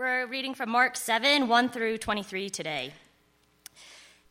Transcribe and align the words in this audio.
We're 0.00 0.24
reading 0.24 0.54
from 0.54 0.70
Mark 0.70 0.96
7 0.96 1.46
1 1.46 1.68
through 1.68 1.98
23 1.98 2.48
today. 2.48 2.94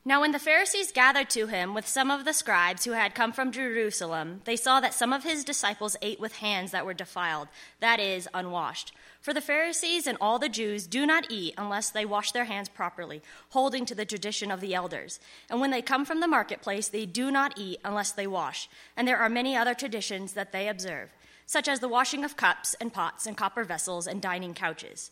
Now, 0.04 0.22
when 0.22 0.32
the 0.32 0.40
Pharisees 0.40 0.92
gathered 0.92 1.30
to 1.30 1.46
him 1.46 1.76
with 1.76 1.88
some 1.88 2.10
of 2.10 2.26
the 2.26 2.34
scribes 2.34 2.86
who 2.86 2.94
had 2.94 3.14
come 3.14 3.32
from 3.32 3.52
Jerusalem, 3.52 4.42
they 4.46 4.56
saw 4.56 4.80
that 4.80 4.96
some 4.96 5.14
of 5.14 5.24
his 5.24 5.44
disciples 5.44 5.96
ate 6.02 6.20
with 6.20 6.38
hands 6.38 6.72
that 6.72 6.88
were 6.88 6.96
defiled, 6.96 7.50
that 7.82 8.00
is, 8.00 8.28
unwashed. 8.34 8.94
For 9.22 9.32
the 9.32 9.42
Pharisees 9.42 10.08
and 10.08 10.18
all 10.20 10.40
the 10.40 10.50
Jews 10.50 10.88
do 10.88 11.06
not 11.06 11.28
eat 11.30 11.54
unless 11.56 11.92
they 11.92 12.04
wash 12.04 12.32
their 12.32 12.46
hands 12.46 12.68
properly, 12.68 13.22
holding 13.50 13.86
to 13.86 13.94
the 13.94 14.06
tradition 14.06 14.50
of 14.50 14.62
the 14.62 14.74
elders. 14.74 15.20
And 15.52 15.62
when 15.62 15.70
they 15.70 15.84
come 15.84 16.04
from 16.04 16.20
the 16.20 16.28
marketplace, 16.28 16.88
they 16.88 17.06
do 17.06 17.30
not 17.30 17.60
eat 17.60 17.80
unless 17.86 18.12
they 18.12 18.26
wash. 18.26 18.68
And 18.98 19.08
there 19.08 19.20
are 19.20 19.30
many 19.30 19.56
other 19.56 19.76
traditions 19.76 20.34
that 20.34 20.52
they 20.52 20.68
observe, 20.68 21.10
such 21.46 21.68
as 21.68 21.80
the 21.80 21.88
washing 21.88 22.24
of 22.24 22.36
cups 22.36 22.76
and 22.82 22.92
pots 22.92 23.28
and 23.28 23.38
copper 23.38 23.64
vessels 23.64 24.08
and 24.08 24.20
dining 24.20 24.56
couches. 24.56 25.12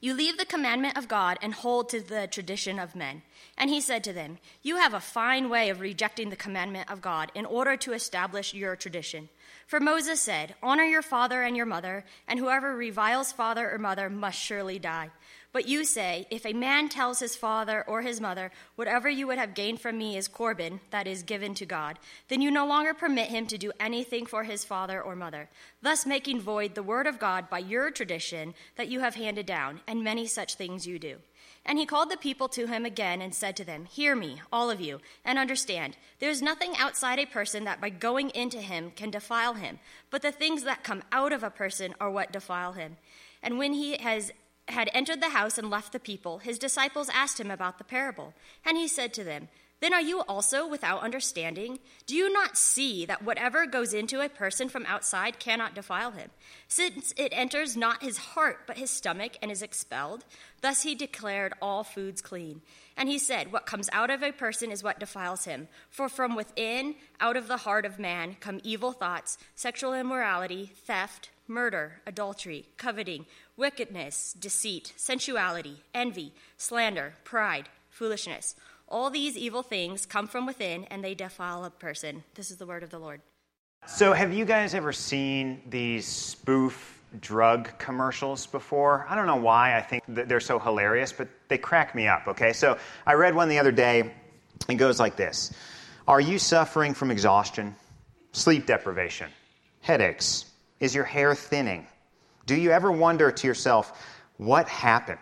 You 0.00 0.14
leave 0.14 0.38
the 0.38 0.44
commandment 0.44 0.96
of 0.96 1.08
God 1.08 1.38
and 1.42 1.54
hold 1.54 1.88
to 1.88 2.00
the 2.00 2.26
tradition 2.26 2.78
of 2.78 2.94
men. 2.94 3.22
And 3.56 3.70
he 3.70 3.80
said 3.80 4.04
to 4.04 4.12
them, 4.12 4.38
You 4.62 4.76
have 4.76 4.94
a 4.94 5.00
fine 5.00 5.48
way 5.48 5.70
of 5.70 5.80
rejecting 5.80 6.30
the 6.30 6.36
commandment 6.36 6.90
of 6.90 7.00
God 7.00 7.32
in 7.34 7.46
order 7.46 7.76
to 7.78 7.92
establish 7.92 8.54
your 8.54 8.76
tradition. 8.76 9.28
For 9.66 9.80
Moses 9.80 10.20
said, 10.20 10.54
Honor 10.62 10.84
your 10.84 11.02
father 11.02 11.42
and 11.42 11.56
your 11.56 11.66
mother, 11.66 12.04
and 12.28 12.38
whoever 12.38 12.76
reviles 12.76 13.32
father 13.32 13.70
or 13.70 13.78
mother 13.78 14.08
must 14.10 14.38
surely 14.38 14.78
die. 14.78 15.10
But 15.56 15.68
you 15.68 15.86
say, 15.86 16.26
If 16.28 16.44
a 16.44 16.52
man 16.52 16.90
tells 16.90 17.18
his 17.18 17.34
father 17.34 17.82
or 17.88 18.02
his 18.02 18.20
mother, 18.20 18.52
Whatever 18.74 19.08
you 19.08 19.26
would 19.26 19.38
have 19.38 19.54
gained 19.54 19.80
from 19.80 19.96
me 19.96 20.14
is 20.14 20.28
Corban, 20.28 20.80
that 20.90 21.06
is 21.06 21.22
given 21.22 21.54
to 21.54 21.64
God, 21.64 21.98
then 22.28 22.42
you 22.42 22.50
no 22.50 22.66
longer 22.66 22.92
permit 22.92 23.30
him 23.30 23.46
to 23.46 23.56
do 23.56 23.72
anything 23.80 24.26
for 24.26 24.44
his 24.44 24.66
father 24.66 25.00
or 25.00 25.16
mother, 25.16 25.48
thus 25.80 26.04
making 26.04 26.42
void 26.42 26.74
the 26.74 26.82
word 26.82 27.06
of 27.06 27.18
God 27.18 27.48
by 27.48 27.60
your 27.60 27.90
tradition 27.90 28.52
that 28.76 28.88
you 28.88 29.00
have 29.00 29.14
handed 29.14 29.46
down, 29.46 29.80
and 29.88 30.04
many 30.04 30.26
such 30.26 30.56
things 30.56 30.86
you 30.86 30.98
do. 30.98 31.16
And 31.64 31.78
he 31.78 31.86
called 31.86 32.10
the 32.10 32.18
people 32.18 32.48
to 32.50 32.66
him 32.66 32.84
again 32.84 33.22
and 33.22 33.34
said 33.34 33.56
to 33.56 33.64
them, 33.64 33.86
Hear 33.86 34.14
me, 34.14 34.42
all 34.52 34.68
of 34.68 34.82
you, 34.82 35.00
and 35.24 35.38
understand. 35.38 35.96
There 36.18 36.28
is 36.28 36.42
nothing 36.42 36.74
outside 36.76 37.18
a 37.18 37.24
person 37.24 37.64
that 37.64 37.80
by 37.80 37.88
going 37.88 38.28
into 38.34 38.58
him 38.58 38.90
can 38.94 39.10
defile 39.10 39.54
him, 39.54 39.78
but 40.10 40.20
the 40.20 40.32
things 40.32 40.64
that 40.64 40.84
come 40.84 41.02
out 41.12 41.32
of 41.32 41.42
a 41.42 41.48
person 41.48 41.94
are 41.98 42.10
what 42.10 42.30
defile 42.30 42.74
him. 42.74 42.98
And 43.42 43.58
when 43.58 43.72
he 43.72 43.96
has 43.98 44.32
had 44.68 44.90
entered 44.92 45.20
the 45.20 45.30
house 45.30 45.58
and 45.58 45.70
left 45.70 45.92
the 45.92 46.00
people, 46.00 46.38
his 46.38 46.58
disciples 46.58 47.08
asked 47.12 47.38
him 47.38 47.50
about 47.50 47.78
the 47.78 47.84
parable. 47.84 48.34
And 48.64 48.76
he 48.76 48.88
said 48.88 49.12
to 49.14 49.24
them, 49.24 49.48
Then 49.80 49.94
are 49.94 50.00
you 50.00 50.22
also 50.22 50.66
without 50.66 51.02
understanding? 51.02 51.78
Do 52.06 52.16
you 52.16 52.32
not 52.32 52.56
see 52.56 53.06
that 53.06 53.22
whatever 53.22 53.66
goes 53.66 53.94
into 53.94 54.20
a 54.20 54.28
person 54.28 54.68
from 54.68 54.84
outside 54.86 55.38
cannot 55.38 55.74
defile 55.74 56.10
him, 56.10 56.30
since 56.66 57.14
it 57.16 57.32
enters 57.32 57.76
not 57.76 58.02
his 58.02 58.18
heart, 58.18 58.60
but 58.66 58.78
his 58.78 58.90
stomach, 58.90 59.36
and 59.40 59.52
is 59.52 59.62
expelled? 59.62 60.24
Thus 60.62 60.82
he 60.82 60.96
declared 60.96 61.54
all 61.62 61.84
foods 61.84 62.20
clean. 62.20 62.60
And 62.96 63.08
he 63.08 63.18
said, 63.18 63.52
What 63.52 63.66
comes 63.66 63.88
out 63.92 64.10
of 64.10 64.22
a 64.22 64.32
person 64.32 64.72
is 64.72 64.82
what 64.82 64.98
defiles 64.98 65.44
him. 65.44 65.68
For 65.90 66.08
from 66.08 66.34
within, 66.34 66.96
out 67.20 67.36
of 67.36 67.46
the 67.46 67.58
heart 67.58 67.84
of 67.84 68.00
man, 68.00 68.36
come 68.40 68.60
evil 68.64 68.90
thoughts, 68.90 69.38
sexual 69.54 69.94
immorality, 69.94 70.72
theft, 70.74 71.30
murder, 71.46 72.00
adultery, 72.06 72.66
coveting 72.76 73.26
wickedness, 73.56 74.34
deceit, 74.38 74.92
sensuality, 74.96 75.82
envy, 75.94 76.32
slander, 76.56 77.14
pride, 77.24 77.68
foolishness. 77.90 78.54
All 78.88 79.10
these 79.10 79.36
evil 79.36 79.62
things 79.62 80.06
come 80.06 80.28
from 80.28 80.46
within 80.46 80.84
and 80.84 81.02
they 81.02 81.14
defile 81.14 81.64
a 81.64 81.70
person. 81.70 82.22
This 82.34 82.50
is 82.50 82.58
the 82.58 82.66
word 82.66 82.82
of 82.82 82.90
the 82.90 82.98
Lord. 82.98 83.20
So, 83.86 84.12
have 84.12 84.32
you 84.32 84.44
guys 84.44 84.74
ever 84.74 84.92
seen 84.92 85.62
these 85.68 86.06
spoof 86.06 87.00
drug 87.20 87.70
commercials 87.78 88.46
before? 88.46 89.06
I 89.08 89.14
don't 89.14 89.26
know 89.26 89.36
why 89.36 89.76
I 89.76 89.80
think 89.80 90.02
they're 90.08 90.40
so 90.40 90.58
hilarious, 90.58 91.12
but 91.12 91.28
they 91.48 91.58
crack 91.58 91.94
me 91.94 92.08
up, 92.08 92.26
okay? 92.26 92.52
So, 92.52 92.78
I 93.06 93.14
read 93.14 93.34
one 93.34 93.48
the 93.48 93.58
other 93.58 93.72
day. 93.72 94.12
It 94.68 94.74
goes 94.74 94.98
like 94.98 95.16
this 95.16 95.54
Are 96.08 96.20
you 96.20 96.38
suffering 96.38 96.94
from 96.94 97.10
exhaustion, 97.10 97.76
sleep 98.32 98.66
deprivation, 98.66 99.30
headaches? 99.80 100.46
Is 100.80 100.94
your 100.94 101.04
hair 101.04 101.34
thinning? 101.34 101.86
Do 102.46 102.54
you 102.54 102.70
ever 102.70 102.92
wonder 102.92 103.32
to 103.32 103.46
yourself, 103.46 104.06
what 104.36 104.68
happened? 104.68 105.18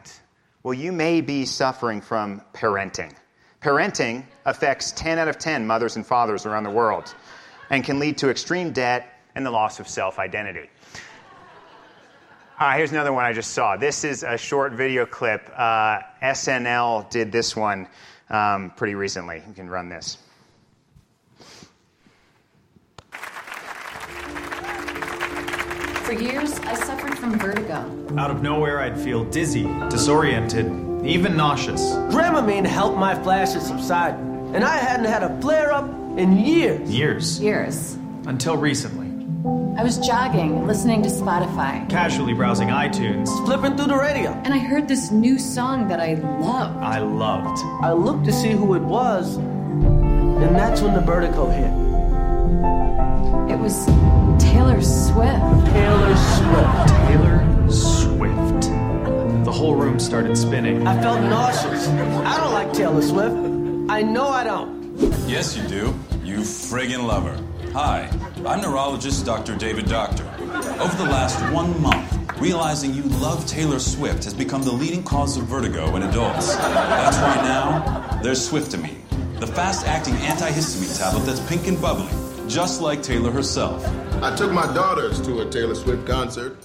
Well, 0.62 0.74
you 0.74 0.92
may 0.92 1.22
be 1.22 1.46
suffering 1.46 2.02
from 2.02 2.42
parenting. 2.52 3.14
Parenting 3.62 4.24
affects 4.44 4.92
10 4.92 5.18
out 5.18 5.28
of 5.28 5.38
10 5.38 5.66
mothers 5.66 5.96
and 5.96 6.06
fathers 6.06 6.44
around 6.44 6.64
the 6.64 6.70
world 6.70 7.14
and 7.70 7.82
can 7.82 7.98
lead 7.98 8.18
to 8.18 8.28
extreme 8.28 8.72
debt 8.72 9.08
and 9.34 9.44
the 9.44 9.50
loss 9.50 9.80
of 9.80 9.88
self 9.88 10.18
identity. 10.18 10.68
Uh, 12.58 12.76
here's 12.76 12.92
another 12.92 13.12
one 13.12 13.24
I 13.24 13.32
just 13.32 13.52
saw. 13.52 13.76
This 13.76 14.04
is 14.04 14.22
a 14.22 14.36
short 14.36 14.72
video 14.72 15.06
clip. 15.06 15.50
Uh, 15.56 16.00
SNL 16.22 17.08
did 17.10 17.32
this 17.32 17.56
one 17.56 17.88
um, 18.28 18.70
pretty 18.76 18.94
recently. 18.94 19.42
You 19.48 19.54
can 19.54 19.68
run 19.68 19.88
this. 19.88 20.18
For 26.04 26.12
years, 26.12 26.58
I 26.60 26.74
suffered 26.74 27.18
from 27.18 27.38
vertigo. 27.38 27.76
Out 28.18 28.30
of 28.30 28.42
nowhere, 28.42 28.80
I'd 28.80 28.98
feel 29.00 29.24
dizzy, 29.24 29.64
disoriented, 29.88 30.66
even 31.06 31.34
nauseous. 31.34 31.80
Dramamine 32.12 32.66
helped 32.66 32.98
my 32.98 33.14
flashes 33.22 33.66
subside, 33.66 34.14
and 34.54 34.62
I 34.64 34.76
hadn't 34.76 35.06
had 35.06 35.22
a 35.22 35.40
flare 35.40 35.72
up 35.72 35.86
in 36.18 36.36
years. 36.38 36.90
Years. 36.90 37.40
Years. 37.40 37.94
Until 38.26 38.56
recently. 38.58 39.04
I 39.78 39.82
was 39.82 39.96
jogging, 39.98 40.66
listening 40.66 41.02
to 41.02 41.08
Spotify, 41.08 41.88
Casually 41.88 42.34
browsing 42.34 42.68
iTunes. 42.68 43.28
Flipping 43.46 43.76
through 43.76 43.86
the 43.88 43.96
radio. 43.98 44.30
and 44.44 44.52
I 44.52 44.58
heard 44.58 44.86
this 44.86 45.10
new 45.10 45.38
song 45.38 45.88
that 45.88 46.00
I 46.00 46.14
loved. 46.14 46.76
I 46.78 46.98
loved. 46.98 47.58
I 47.82 47.92
looked 47.92 48.26
to 48.26 48.32
see 48.32 48.50
who 48.50 48.74
it 48.74 48.82
was, 48.82 49.36
and 49.36 50.54
that's 50.54 50.82
when 50.82 50.92
the 50.94 51.00
vertigo 51.00 51.48
hit. 51.48 51.83
It 53.50 53.58
was 53.58 53.86
Taylor 54.42 54.80
Swift. 54.82 55.66
Taylor 55.72 56.16
Swift. 56.16 56.88
Taylor 57.06 57.70
Swift. 57.70 59.44
The 59.44 59.52
whole 59.52 59.74
room 59.74 59.98
started 60.00 60.36
spinning. 60.36 60.86
I 60.86 61.00
felt 61.00 61.20
nauseous. 61.22 61.88
I 61.88 62.40
don't 62.40 62.52
like 62.52 62.72
Taylor 62.72 63.02
Swift. 63.02 63.36
I 63.90 64.02
know 64.02 64.28
I 64.28 64.44
don't. 64.44 64.84
Yes, 65.28 65.56
you 65.56 65.66
do. 65.68 65.94
You 66.24 66.38
friggin' 66.38 67.06
love 67.06 67.24
her. 67.24 67.38
Hi, 67.72 68.08
I'm 68.46 68.60
neurologist 68.60 69.26
Dr. 69.26 69.56
David 69.56 69.86
Doctor. 69.86 70.24
Over 70.80 70.96
the 70.96 71.10
last 71.10 71.40
one 71.52 71.80
month, 71.82 72.40
realizing 72.40 72.94
you 72.94 73.02
love 73.02 73.44
Taylor 73.46 73.78
Swift 73.80 74.24
has 74.24 74.32
become 74.32 74.62
the 74.62 74.72
leading 74.72 75.02
cause 75.02 75.36
of 75.36 75.44
vertigo 75.44 75.96
in 75.96 76.02
adults. 76.04 76.54
That's 76.54 77.16
why 77.16 77.34
now 77.42 78.20
there's 78.22 78.48
Swiftamine, 78.48 79.00
the 79.40 79.46
fast 79.46 79.86
acting 79.86 80.14
antihistamine 80.14 80.96
tablet 80.96 81.26
that's 81.26 81.40
pink 81.48 81.66
and 81.66 81.80
bubbly, 81.80 82.08
just 82.48 82.80
like 82.80 83.02
Taylor 83.02 83.30
herself. 83.30 83.86
I 84.22 84.34
took 84.34 84.52
my 84.52 84.72
daughters 84.72 85.20
to 85.22 85.40
a 85.40 85.50
Taylor 85.50 85.74
Swift 85.74 86.06
concert. 86.06 86.56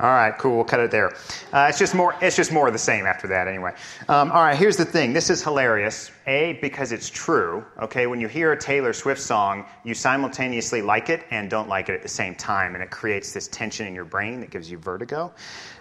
All 0.00 0.08
right, 0.08 0.36
cool. 0.36 0.56
We'll 0.56 0.64
cut 0.64 0.80
it 0.80 0.90
there. 0.90 1.14
Uh, 1.52 1.66
it's 1.68 1.78
just 1.78 1.94
more. 1.94 2.16
It's 2.20 2.34
just 2.34 2.50
more 2.50 2.66
of 2.66 2.72
the 2.72 2.78
same 2.78 3.06
after 3.06 3.28
that, 3.28 3.46
anyway. 3.46 3.72
Um, 4.08 4.32
all 4.32 4.42
right. 4.42 4.56
Here's 4.56 4.76
the 4.76 4.84
thing. 4.84 5.12
This 5.12 5.30
is 5.30 5.44
hilarious. 5.44 6.10
A 6.26 6.58
because 6.60 6.90
it's 6.90 7.08
true. 7.08 7.64
Okay. 7.80 8.08
When 8.08 8.20
you 8.20 8.26
hear 8.26 8.50
a 8.50 8.58
Taylor 8.58 8.92
Swift 8.92 9.20
song, 9.20 9.64
you 9.84 9.94
simultaneously 9.94 10.82
like 10.82 11.08
it 11.08 11.24
and 11.30 11.48
don't 11.48 11.68
like 11.68 11.88
it 11.88 11.94
at 11.94 12.02
the 12.02 12.08
same 12.08 12.34
time, 12.34 12.74
and 12.74 12.82
it 12.82 12.90
creates 12.90 13.32
this 13.32 13.46
tension 13.46 13.86
in 13.86 13.94
your 13.94 14.04
brain 14.04 14.40
that 14.40 14.50
gives 14.50 14.68
you 14.68 14.76
vertigo. 14.76 15.32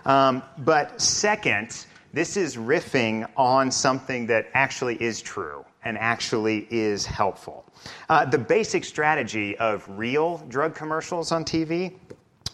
Um, 0.05 0.43
but 0.59 1.01
second, 1.01 1.85
this 2.13 2.37
is 2.37 2.57
riffing 2.57 3.27
on 3.35 3.71
something 3.71 4.27
that 4.27 4.49
actually 4.53 5.01
is 5.01 5.19
true 5.19 5.65
and 5.83 5.97
actually 5.97 6.67
is 6.69 7.05
helpful. 7.05 7.65
Uh, 8.09 8.25
the 8.25 8.37
basic 8.37 8.85
strategy 8.85 9.57
of 9.57 9.87
real 9.89 10.37
drug 10.47 10.75
commercials 10.75 11.31
on 11.31 11.43
TV 11.43 11.93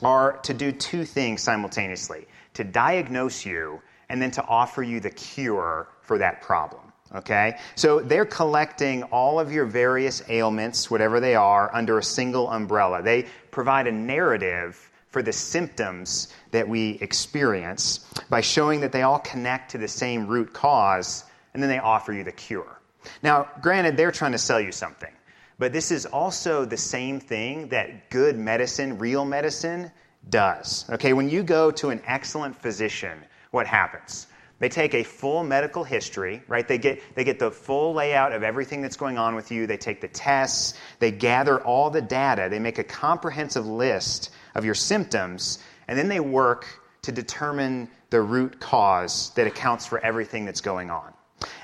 are 0.01 0.37
to 0.39 0.53
do 0.53 0.71
two 0.71 1.03
things 1.03 1.41
simultaneously 1.41 2.27
to 2.53 2.63
diagnose 2.63 3.45
you 3.45 3.81
and 4.09 4.21
then 4.21 4.31
to 4.31 4.43
offer 4.45 4.83
you 4.83 4.99
the 4.99 5.09
cure 5.09 5.89
for 6.01 6.17
that 6.17 6.41
problem. 6.41 6.81
Okay? 7.13 7.57
So 7.75 7.99
they're 7.99 8.25
collecting 8.25 9.03
all 9.03 9.39
of 9.39 9.51
your 9.51 9.65
various 9.65 10.21
ailments, 10.29 10.89
whatever 10.89 11.19
they 11.19 11.35
are, 11.35 11.73
under 11.73 11.97
a 11.97 12.03
single 12.03 12.49
umbrella. 12.49 13.01
They 13.01 13.25
provide 13.51 13.87
a 13.87 13.91
narrative 13.91 14.91
for 15.09 15.21
the 15.21 15.31
symptoms 15.33 16.33
that 16.51 16.67
we 16.67 16.97
experience 17.01 18.05
by 18.29 18.41
showing 18.41 18.81
that 18.81 18.91
they 18.91 19.03
all 19.03 19.19
connect 19.19 19.71
to 19.71 19.77
the 19.77 19.87
same 19.87 20.27
root 20.27 20.53
cause, 20.53 21.23
and 21.53 21.63
then 21.63 21.69
they 21.69 21.79
offer 21.79 22.11
you 22.11 22.23
the 22.23 22.31
cure. 22.31 22.76
Now, 23.23 23.49
granted, 23.61 23.97
they're 23.97 24.11
trying 24.11 24.33
to 24.33 24.37
sell 24.37 24.59
you 24.59 24.71
something. 24.71 25.11
But 25.59 25.73
this 25.73 25.91
is 25.91 26.05
also 26.05 26.65
the 26.65 26.77
same 26.77 27.19
thing 27.19 27.69
that 27.69 28.09
good 28.09 28.37
medicine, 28.37 28.97
real 28.99 29.25
medicine, 29.25 29.91
does. 30.29 30.85
Okay, 30.89 31.13
when 31.13 31.29
you 31.29 31.43
go 31.43 31.71
to 31.71 31.89
an 31.89 32.01
excellent 32.05 32.55
physician, 32.55 33.17
what 33.51 33.65
happens? 33.65 34.27
They 34.59 34.69
take 34.69 34.95
a 34.95 35.03
full 35.03 35.43
medical 35.43 35.83
history, 35.83 36.41
right? 36.47 36.67
They 36.67 36.79
get, 36.79 37.01
they 37.15 37.23
get 37.23 37.37
the 37.37 37.51
full 37.51 37.93
layout 37.93 38.33
of 38.33 38.41
everything 38.41 38.81
that's 38.81 38.97
going 38.97 39.17
on 39.17 39.35
with 39.35 39.51
you. 39.51 39.67
They 39.67 39.77
take 39.77 40.01
the 40.01 40.07
tests. 40.07 40.73
They 40.99 41.11
gather 41.11 41.61
all 41.61 41.89
the 41.89 42.01
data. 42.01 42.47
They 42.49 42.59
make 42.59 42.79
a 42.79 42.83
comprehensive 42.83 43.67
list 43.67 44.31
of 44.55 44.65
your 44.65 44.73
symptoms. 44.73 45.59
And 45.87 45.97
then 45.97 46.07
they 46.07 46.19
work 46.19 46.65
to 47.03 47.11
determine 47.11 47.89
the 48.09 48.21
root 48.21 48.59
cause 48.59 49.31
that 49.35 49.45
accounts 49.45 49.85
for 49.85 49.99
everything 49.99 50.45
that's 50.45 50.61
going 50.61 50.89
on. 50.89 51.13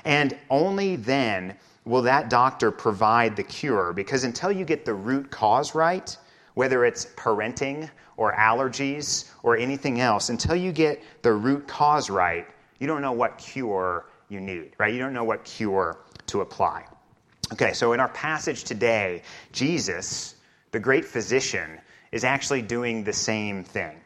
And 0.04 0.36
only 0.50 0.96
then 0.96 1.56
will 1.84 2.02
that 2.02 2.30
doctor 2.30 2.70
provide 2.70 3.36
the 3.36 3.42
cure 3.42 3.92
because 3.92 4.24
until 4.24 4.50
you 4.50 4.64
get 4.64 4.84
the 4.84 4.94
root 4.94 5.30
cause 5.30 5.74
right, 5.74 6.16
whether 6.54 6.84
it's 6.84 7.06
parenting 7.16 7.90
or 8.16 8.32
allergies 8.34 9.30
or 9.42 9.56
anything 9.56 10.00
else, 10.00 10.28
until 10.28 10.56
you 10.56 10.72
get 10.72 11.02
the 11.22 11.32
root 11.32 11.66
cause 11.66 12.08
right, 12.10 12.46
you 12.78 12.86
don't 12.86 13.02
know 13.02 13.12
what 13.12 13.38
cure 13.38 14.06
you 14.28 14.40
need, 14.40 14.72
right? 14.78 14.92
You 14.92 15.00
don't 15.00 15.12
know 15.12 15.24
what 15.24 15.44
cure 15.44 15.98
to 16.26 16.40
apply. 16.40 16.84
Okay, 17.52 17.72
so 17.72 17.92
in 17.92 18.00
our 18.00 18.08
passage 18.08 18.64
today, 18.64 19.22
Jesus, 19.52 20.36
the 20.70 20.80
great 20.80 21.04
physician, 21.04 21.78
is 22.12 22.24
actually 22.24 22.62
doing 22.62 23.04
the 23.04 23.12
same 23.12 23.64
thing. 23.64 23.96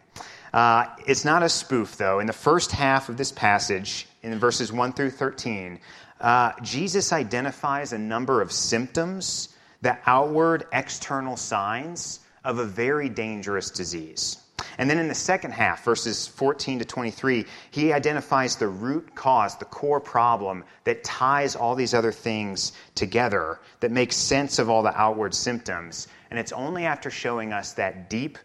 Uh, 0.53 0.87
it's 1.07 1.25
not 1.25 1.43
a 1.43 1.49
spoof, 1.49 1.97
though. 1.97 2.21
In 2.21 2.27
the 2.27 2.33
first 2.33 2.73
half 2.73 3.09
of 3.09 3.17
this 3.17 3.31
passage, 3.31 4.09
in 4.33 4.39
verses 4.39 4.73
1 4.73 4.93
through 4.93 5.11
13, 5.11 5.79
uh, 6.21 6.53
Jesus 6.63 7.13
identifies 7.13 7.93
a 7.93 7.99
number 7.99 8.41
of 8.43 8.53
symptoms, 8.53 9.55
the 9.83 9.97
outward 10.07 10.67
external 10.73 11.37
signs 11.37 12.21
of 12.45 12.59
a 12.59 12.65
very 12.65 13.09
dangerous 13.09 13.71
disease. 13.71 14.39
And 14.79 14.89
then 14.89 14.99
in 14.99 15.09
the 15.09 15.15
second 15.15 15.53
half, 15.53 15.85
verses 15.85 16.27
14 16.27 16.81
to 16.81 16.85
23, 16.85 17.47
he 17.71 17.93
identifies 17.93 18.57
the 18.57 18.69
root 18.69 19.15
cause, 19.15 19.57
the 19.57 19.65
core 19.65 20.01
problem 20.01 20.65
that 20.85 21.05
ties 21.05 21.57
all 21.57 21.75
these 21.75 21.95
other 21.95 22.13
things 22.13 22.73
together, 22.95 23.61
that 23.81 23.91
makes 23.91 24.17
sense 24.17 24.59
of 24.59 24.69
all 24.69 24.83
the 24.83 24.97
outward 25.01 25.35
symptoms. 25.35 26.09
And 26.31 26.39
it's 26.39 26.53
only 26.53 26.87
after 26.87 27.11
showing 27.11 27.53
us 27.53 27.73
that 27.75 28.11
deep 28.11 28.39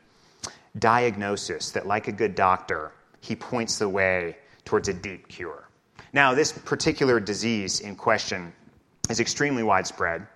diagnosis 0.78 1.72
that, 1.72 1.88
like 1.88 2.08
a 2.08 2.12
good 2.12 2.36
doctor, 2.36 2.92
he 3.22 3.36
points 3.36 3.80
the 3.80 3.90
way 3.90 4.38
towards 4.66 4.88
a 4.90 4.94
deep 4.94 5.28
cure. 5.28 5.68
Now, 6.14 6.36
this 6.36 6.52
particular 6.52 7.20
disease 7.20 7.80
in 7.80 7.96
question 7.96 8.54
is 9.10 9.20
extremely 9.20 9.64
widespread, 9.64 10.28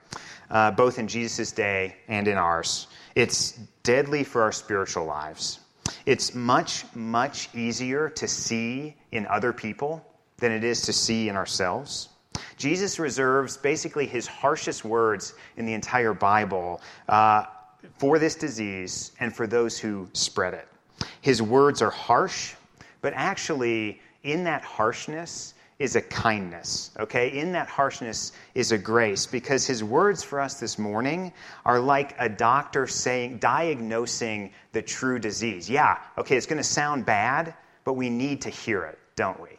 uh, 0.49 0.71
both 0.71 0.97
in 0.97 1.07
Jesus' 1.07 1.51
day 1.51 1.97
and 2.07 2.27
in 2.27 2.35
ours. 2.35 2.87
It's 3.13 3.51
deadly 3.83 4.23
for 4.23 4.41
our 4.41 4.51
spiritual 4.51 5.05
lives. 5.05 5.59
It's 6.07 6.33
much, 6.33 6.83
much 6.95 7.49
easier 7.53 8.09
to 8.09 8.27
see 8.27 8.95
in 9.11 9.27
other 9.27 9.53
people 9.53 10.03
than 10.37 10.51
it 10.51 10.63
is 10.63 10.81
to 10.81 10.93
see 10.93 11.29
in 11.29 11.35
ourselves. 11.35 12.09
Jesus 12.57 12.97
reserves 12.97 13.55
basically 13.55 14.07
his 14.07 14.25
harshest 14.25 14.83
words 14.83 15.35
in 15.57 15.67
the 15.67 15.73
entire 15.73 16.13
Bible 16.13 16.81
uh, 17.07 17.45
for 17.99 18.17
this 18.17 18.33
disease 18.33 19.11
and 19.19 19.35
for 19.35 19.45
those 19.45 19.77
who 19.77 20.09
spread 20.13 20.55
it. 20.55 20.67
His 21.21 21.39
words 21.39 21.83
are 21.83 21.91
harsh, 21.91 22.55
but 23.01 23.13
actually, 23.15 24.01
in 24.23 24.43
that 24.45 24.63
harshness, 24.63 25.53
is 25.79 25.95
a 25.95 26.01
kindness, 26.01 26.91
okay? 26.99 27.37
In 27.37 27.51
that 27.51 27.67
harshness 27.67 28.31
is 28.55 28.71
a 28.71 28.77
grace 28.77 29.27
because 29.27 29.67
his 29.67 29.83
words 29.83 30.23
for 30.23 30.39
us 30.39 30.59
this 30.59 30.79
morning 30.79 31.31
are 31.65 31.79
like 31.79 32.15
a 32.17 32.27
doctor 32.27 32.87
saying, 32.87 33.37
diagnosing 33.37 34.51
the 34.71 34.81
true 34.81 35.19
disease. 35.19 35.69
Yeah, 35.69 35.99
okay, 36.17 36.35
it's 36.35 36.47
going 36.47 36.57
to 36.57 36.63
sound 36.63 37.05
bad, 37.05 37.53
but 37.83 37.93
we 37.93 38.09
need 38.09 38.41
to 38.41 38.49
hear 38.49 38.85
it, 38.85 38.97
don't 39.15 39.39
we? 39.39 39.49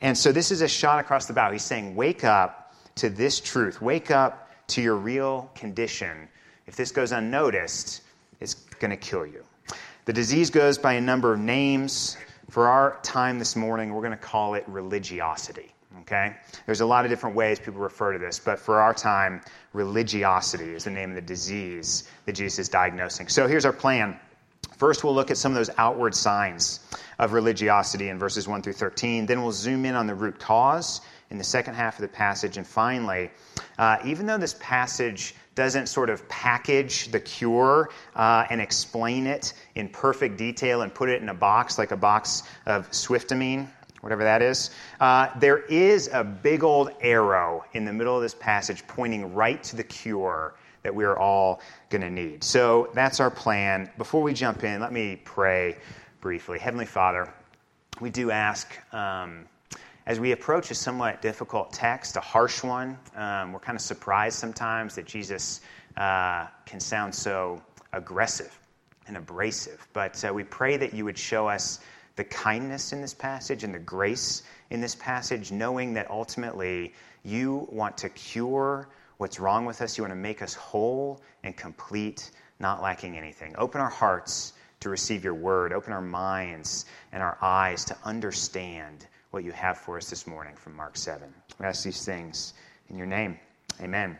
And 0.00 0.18
so 0.18 0.32
this 0.32 0.50
is 0.50 0.62
a 0.62 0.68
shot 0.68 0.98
across 0.98 1.26
the 1.26 1.32
bow. 1.32 1.52
He's 1.52 1.62
saying, 1.62 1.94
wake 1.94 2.24
up 2.24 2.74
to 2.96 3.08
this 3.08 3.38
truth, 3.38 3.80
wake 3.80 4.10
up 4.10 4.50
to 4.68 4.82
your 4.82 4.96
real 4.96 5.48
condition. 5.54 6.28
If 6.66 6.74
this 6.74 6.90
goes 6.90 7.12
unnoticed, 7.12 8.02
it's 8.40 8.54
going 8.54 8.90
to 8.90 8.96
kill 8.96 9.26
you. 9.26 9.44
The 10.06 10.12
disease 10.12 10.50
goes 10.50 10.76
by 10.76 10.94
a 10.94 11.00
number 11.00 11.32
of 11.32 11.38
names. 11.38 12.16
For 12.50 12.68
our 12.68 12.98
time 13.02 13.38
this 13.38 13.56
morning, 13.56 13.92
we're 13.92 14.00
going 14.00 14.12
to 14.12 14.16
call 14.16 14.54
it 14.54 14.64
religiosity. 14.66 15.72
Okay? 16.00 16.34
There's 16.66 16.80
a 16.80 16.86
lot 16.86 17.04
of 17.04 17.10
different 17.10 17.36
ways 17.36 17.58
people 17.58 17.80
refer 17.80 18.12
to 18.12 18.18
this, 18.18 18.38
but 18.38 18.58
for 18.58 18.80
our 18.80 18.94
time, 18.94 19.42
religiosity 19.72 20.74
is 20.74 20.84
the 20.84 20.90
name 20.90 21.10
of 21.10 21.14
the 21.14 21.22
disease 21.22 22.08
that 22.24 22.32
Jesus 22.32 22.58
is 22.58 22.68
diagnosing. 22.68 23.28
So 23.28 23.46
here's 23.46 23.64
our 23.64 23.72
plan. 23.72 24.18
First, 24.76 25.04
we'll 25.04 25.14
look 25.14 25.30
at 25.30 25.36
some 25.36 25.52
of 25.52 25.56
those 25.56 25.70
outward 25.76 26.14
signs 26.14 26.80
of 27.18 27.32
religiosity 27.32 28.08
in 28.08 28.18
verses 28.18 28.46
1 28.46 28.62
through 28.62 28.74
13. 28.74 29.26
Then 29.26 29.42
we'll 29.42 29.52
zoom 29.52 29.84
in 29.84 29.94
on 29.94 30.06
the 30.06 30.14
root 30.14 30.38
cause 30.38 31.00
in 31.30 31.38
the 31.38 31.44
second 31.44 31.74
half 31.74 31.96
of 31.96 32.02
the 32.02 32.08
passage. 32.08 32.56
And 32.56 32.66
finally, 32.66 33.30
uh, 33.78 33.98
even 34.04 34.26
though 34.26 34.38
this 34.38 34.54
passage 34.60 35.34
doesn't 35.54 35.88
sort 35.88 36.08
of 36.08 36.26
package 36.28 37.08
the 37.08 37.20
cure 37.20 37.90
uh, 38.14 38.46
and 38.48 38.60
explain 38.60 39.26
it 39.26 39.52
in 39.74 39.88
perfect 39.88 40.36
detail 40.36 40.82
and 40.82 40.94
put 40.94 41.08
it 41.08 41.20
in 41.20 41.28
a 41.28 41.34
box 41.34 41.78
like 41.78 41.90
a 41.90 41.96
box 41.96 42.44
of 42.66 42.88
Swiftamine, 42.90 43.68
whatever 44.00 44.22
that 44.22 44.40
is, 44.40 44.70
uh, 45.00 45.28
there 45.38 45.58
is 45.58 46.08
a 46.12 46.22
big 46.22 46.62
old 46.62 46.92
arrow 47.00 47.64
in 47.72 47.84
the 47.84 47.92
middle 47.92 48.14
of 48.14 48.22
this 48.22 48.34
passage 48.34 48.86
pointing 48.86 49.34
right 49.34 49.62
to 49.64 49.76
the 49.76 49.82
cure 49.82 50.54
that 50.82 50.94
we 50.94 51.04
are 51.04 51.18
all 51.18 51.60
going 51.90 52.02
to 52.02 52.10
need. 52.10 52.44
So 52.44 52.90
that's 52.94 53.18
our 53.20 53.30
plan. 53.30 53.90
Before 53.98 54.22
we 54.22 54.32
jump 54.32 54.62
in, 54.62 54.80
let 54.80 54.92
me 54.92 55.20
pray 55.24 55.76
briefly. 56.20 56.58
Heavenly 56.58 56.86
Father, 56.86 57.32
we 58.00 58.10
do 58.10 58.30
ask. 58.30 58.72
Um, 58.94 59.46
as 60.08 60.18
we 60.18 60.32
approach 60.32 60.70
a 60.70 60.74
somewhat 60.74 61.20
difficult 61.20 61.70
text, 61.70 62.16
a 62.16 62.20
harsh 62.20 62.64
one, 62.64 62.98
um, 63.14 63.52
we're 63.52 63.58
kind 63.58 63.76
of 63.76 63.82
surprised 63.82 64.38
sometimes 64.38 64.94
that 64.94 65.04
Jesus 65.04 65.60
uh, 65.98 66.46
can 66.64 66.80
sound 66.80 67.14
so 67.14 67.60
aggressive 67.92 68.58
and 69.06 69.18
abrasive. 69.18 69.86
But 69.92 70.24
uh, 70.24 70.32
we 70.32 70.44
pray 70.44 70.78
that 70.78 70.94
you 70.94 71.04
would 71.04 71.18
show 71.18 71.46
us 71.46 71.80
the 72.16 72.24
kindness 72.24 72.94
in 72.94 73.02
this 73.02 73.12
passage 73.12 73.64
and 73.64 73.74
the 73.74 73.78
grace 73.80 74.44
in 74.70 74.80
this 74.80 74.94
passage, 74.94 75.52
knowing 75.52 75.92
that 75.92 76.10
ultimately 76.10 76.94
you 77.22 77.68
want 77.70 77.98
to 77.98 78.08
cure 78.08 78.88
what's 79.18 79.38
wrong 79.38 79.66
with 79.66 79.82
us. 79.82 79.98
You 79.98 80.04
want 80.04 80.12
to 80.12 80.16
make 80.16 80.40
us 80.40 80.54
whole 80.54 81.20
and 81.42 81.54
complete, 81.54 82.30
not 82.60 82.80
lacking 82.80 83.18
anything. 83.18 83.54
Open 83.58 83.78
our 83.78 83.90
hearts 83.90 84.54
to 84.80 84.88
receive 84.88 85.22
your 85.22 85.34
word, 85.34 85.74
open 85.74 85.92
our 85.92 86.00
minds 86.00 86.86
and 87.12 87.22
our 87.22 87.36
eyes 87.42 87.84
to 87.84 87.96
understand 88.04 89.06
what 89.30 89.44
you 89.44 89.52
have 89.52 89.78
for 89.78 89.96
us 89.96 90.08
this 90.08 90.26
morning 90.26 90.54
from 90.56 90.74
Mark 90.74 90.96
7. 90.96 91.32
We 91.58 91.66
ask 91.66 91.84
these 91.84 92.04
things 92.04 92.54
in 92.88 92.96
your 92.96 93.06
name. 93.06 93.38
Amen. 93.80 94.16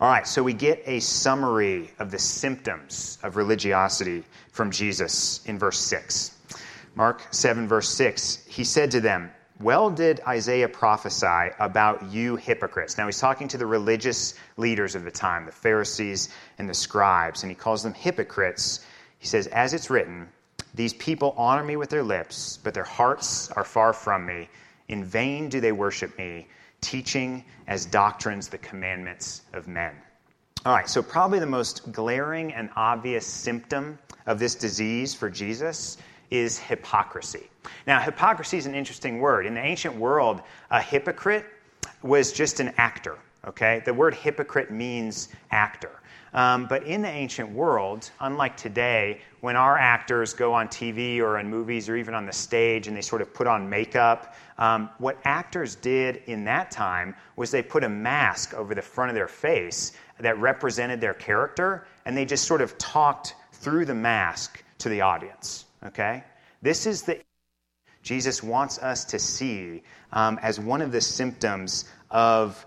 All 0.00 0.08
right, 0.08 0.26
so 0.26 0.42
we 0.42 0.54
get 0.54 0.82
a 0.86 1.00
summary 1.00 1.90
of 1.98 2.10
the 2.10 2.18
symptoms 2.18 3.18
of 3.22 3.36
religiosity 3.36 4.24
from 4.50 4.70
Jesus 4.70 5.44
in 5.46 5.58
verse 5.58 5.78
6. 5.78 6.32
Mark 6.94 7.22
7, 7.30 7.68
verse 7.68 7.90
6, 7.90 8.46
he 8.46 8.64
said 8.64 8.90
to 8.92 9.00
them, 9.02 9.30
Well 9.60 9.90
did 9.90 10.20
Isaiah 10.26 10.68
prophesy 10.68 11.50
about 11.58 12.10
you 12.10 12.36
hypocrites. 12.36 12.96
Now 12.96 13.04
he's 13.04 13.18
talking 13.18 13.48
to 13.48 13.58
the 13.58 13.66
religious 13.66 14.34
leaders 14.56 14.94
of 14.94 15.04
the 15.04 15.10
time, 15.10 15.44
the 15.44 15.52
Pharisees 15.52 16.30
and 16.56 16.66
the 16.66 16.74
scribes, 16.74 17.42
and 17.42 17.50
he 17.50 17.56
calls 17.56 17.82
them 17.82 17.92
hypocrites. 17.92 18.80
He 19.18 19.26
says, 19.26 19.46
As 19.48 19.74
it's 19.74 19.90
written, 19.90 20.28
these 20.76 20.92
people 20.92 21.34
honor 21.36 21.64
me 21.64 21.76
with 21.76 21.88
their 21.88 22.02
lips, 22.02 22.58
but 22.62 22.74
their 22.74 22.84
hearts 22.84 23.50
are 23.52 23.64
far 23.64 23.92
from 23.92 24.26
me. 24.26 24.48
In 24.88 25.04
vain 25.04 25.48
do 25.48 25.60
they 25.60 25.72
worship 25.72 26.16
me, 26.18 26.46
teaching 26.82 27.44
as 27.66 27.86
doctrines 27.86 28.48
the 28.48 28.58
commandments 28.58 29.42
of 29.54 29.66
men. 29.66 29.94
All 30.66 30.74
right, 30.74 30.88
so 30.88 31.02
probably 31.02 31.38
the 31.38 31.46
most 31.46 31.90
glaring 31.92 32.52
and 32.52 32.68
obvious 32.76 33.26
symptom 33.26 33.98
of 34.26 34.38
this 34.38 34.54
disease 34.54 35.14
for 35.14 35.30
Jesus 35.30 35.96
is 36.30 36.58
hypocrisy. 36.58 37.48
Now, 37.86 38.00
hypocrisy 38.00 38.58
is 38.58 38.66
an 38.66 38.74
interesting 38.74 39.18
word. 39.18 39.46
In 39.46 39.54
the 39.54 39.64
ancient 39.64 39.96
world, 39.96 40.42
a 40.70 40.80
hypocrite 40.80 41.46
was 42.02 42.32
just 42.32 42.60
an 42.60 42.74
actor, 42.76 43.16
okay? 43.46 43.80
The 43.84 43.94
word 43.94 44.12
hypocrite 44.14 44.70
means 44.70 45.28
actor. 45.50 46.02
Um, 46.34 46.66
but 46.66 46.82
in 46.82 47.00
the 47.00 47.08
ancient 47.08 47.50
world, 47.50 48.10
unlike 48.20 48.56
today, 48.56 49.22
when 49.46 49.54
our 49.54 49.78
actors 49.78 50.34
go 50.34 50.52
on 50.52 50.66
TV 50.66 51.20
or 51.20 51.38
in 51.38 51.48
movies 51.48 51.88
or 51.88 51.96
even 51.96 52.14
on 52.14 52.26
the 52.26 52.32
stage 52.32 52.88
and 52.88 52.96
they 52.96 53.00
sort 53.00 53.22
of 53.22 53.32
put 53.32 53.46
on 53.46 53.70
makeup, 53.70 54.34
um, 54.58 54.90
what 54.98 55.16
actors 55.24 55.76
did 55.76 56.20
in 56.26 56.42
that 56.42 56.68
time 56.72 57.14
was 57.36 57.52
they 57.52 57.62
put 57.62 57.84
a 57.84 57.88
mask 57.88 58.54
over 58.54 58.74
the 58.74 58.82
front 58.82 59.08
of 59.08 59.14
their 59.14 59.28
face 59.28 59.92
that 60.18 60.36
represented 60.40 61.00
their 61.00 61.14
character, 61.14 61.86
and 62.04 62.16
they 62.16 62.24
just 62.24 62.44
sort 62.44 62.60
of 62.60 62.76
talked 62.76 63.36
through 63.52 63.84
the 63.84 63.94
mask 63.94 64.64
to 64.78 64.88
the 64.88 65.00
audience. 65.00 65.66
Okay? 65.84 66.24
This 66.60 66.84
is 66.84 67.02
the 67.02 67.20
Jesus 68.02 68.42
wants 68.42 68.80
us 68.80 69.04
to 69.04 69.18
see 69.20 69.84
um, 70.12 70.40
as 70.42 70.58
one 70.58 70.82
of 70.82 70.90
the 70.90 71.00
symptoms 71.00 71.84
of, 72.10 72.66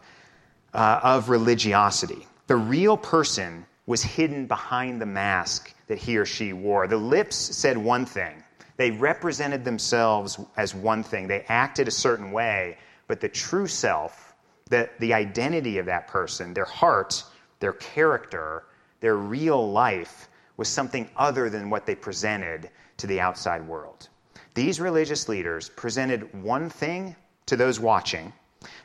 uh, 0.73 1.01
of 1.03 1.27
religiosity. 1.27 2.25
The 2.47 2.55
real 2.55 2.95
person 2.95 3.65
was 3.89 4.03
hidden 4.03 4.45
behind 4.45 5.01
the 5.01 5.05
mask 5.07 5.73
that 5.87 5.97
he 5.97 6.15
or 6.15 6.23
she 6.23 6.53
wore. 6.53 6.85
The 6.85 6.95
lips 6.95 7.35
said 7.35 7.75
one 7.75 8.05
thing, 8.05 8.43
they 8.77 8.91
represented 8.91 9.65
themselves 9.65 10.39
as 10.57 10.75
one 10.75 11.01
thing, 11.01 11.27
they 11.27 11.43
acted 11.49 11.87
a 11.87 11.91
certain 11.91 12.31
way, 12.31 12.77
but 13.07 13.19
the 13.19 13.27
true 13.27 13.65
self, 13.65 14.35
the, 14.69 14.87
the 14.99 15.15
identity 15.15 15.79
of 15.79 15.87
that 15.87 16.07
person, 16.07 16.53
their 16.53 16.65
heart, 16.65 17.23
their 17.61 17.73
character, 17.73 18.65
their 18.99 19.15
real 19.15 19.71
life, 19.71 20.29
was 20.57 20.67
something 20.67 21.09
other 21.17 21.49
than 21.49 21.71
what 21.71 21.87
they 21.87 21.95
presented 21.95 22.69
to 22.97 23.07
the 23.07 23.19
outside 23.19 23.67
world. 23.67 24.07
These 24.53 24.79
religious 24.79 25.27
leaders 25.27 25.67
presented 25.67 26.31
one 26.43 26.69
thing 26.69 27.15
to 27.47 27.55
those 27.55 27.79
watching, 27.79 28.33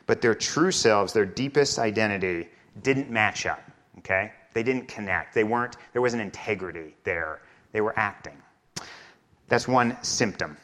but 0.07 0.19
their 0.19 0.33
true 0.33 0.71
selves, 0.71 1.13
their 1.13 1.27
deepest 1.27 1.77
identity, 1.77 2.49
didn't 2.81 3.11
match 3.11 3.45
up. 3.45 3.61
Okay? 3.99 4.31
They 4.55 4.63
didn't 4.63 4.87
connect. 4.87 5.35
They 5.35 5.43
weren't, 5.43 5.75
there 5.91 6.01
wasn't 6.01 6.21
integrity 6.21 6.95
there. 7.03 7.41
They 7.73 7.81
were 7.81 7.93
acting. 7.99 8.37
That's 9.49 9.67
one 9.67 10.01
symptom. 10.01 10.55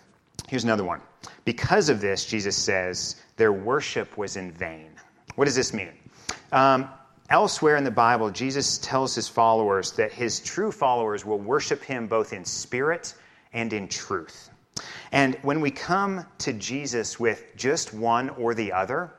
Here's 0.47 0.63
another 0.63 0.85
one. 0.85 1.01
Because 1.43 1.89
of 1.89 1.99
this, 1.99 2.25
Jesus 2.25 2.55
says, 2.55 3.17
their 3.35 3.51
worship 3.51 4.17
was 4.17 4.37
in 4.37 4.53
vain. 4.53 4.91
What 5.35 5.43
does 5.43 5.55
this 5.55 5.73
mean? 5.73 5.91
Um, 6.53 6.89
elsewhere 7.29 7.75
in 7.75 7.83
the 7.83 7.91
Bible, 7.91 8.29
Jesus 8.29 8.77
tells 8.77 9.13
his 9.13 9.27
followers 9.27 9.91
that 9.93 10.13
his 10.13 10.39
true 10.39 10.71
followers 10.71 11.25
will 11.25 11.39
worship 11.39 11.83
him 11.83 12.07
both 12.07 12.31
in 12.31 12.45
spirit 12.45 13.13
and 13.51 13.73
in 13.73 13.89
truth. 13.89 14.49
And 15.11 15.35
when 15.41 15.59
we 15.59 15.69
come 15.69 16.25
to 16.39 16.53
Jesus 16.53 17.19
with 17.19 17.43
just 17.57 17.93
one 17.93 18.29
or 18.29 18.53
the 18.53 18.71
other, 18.71 19.11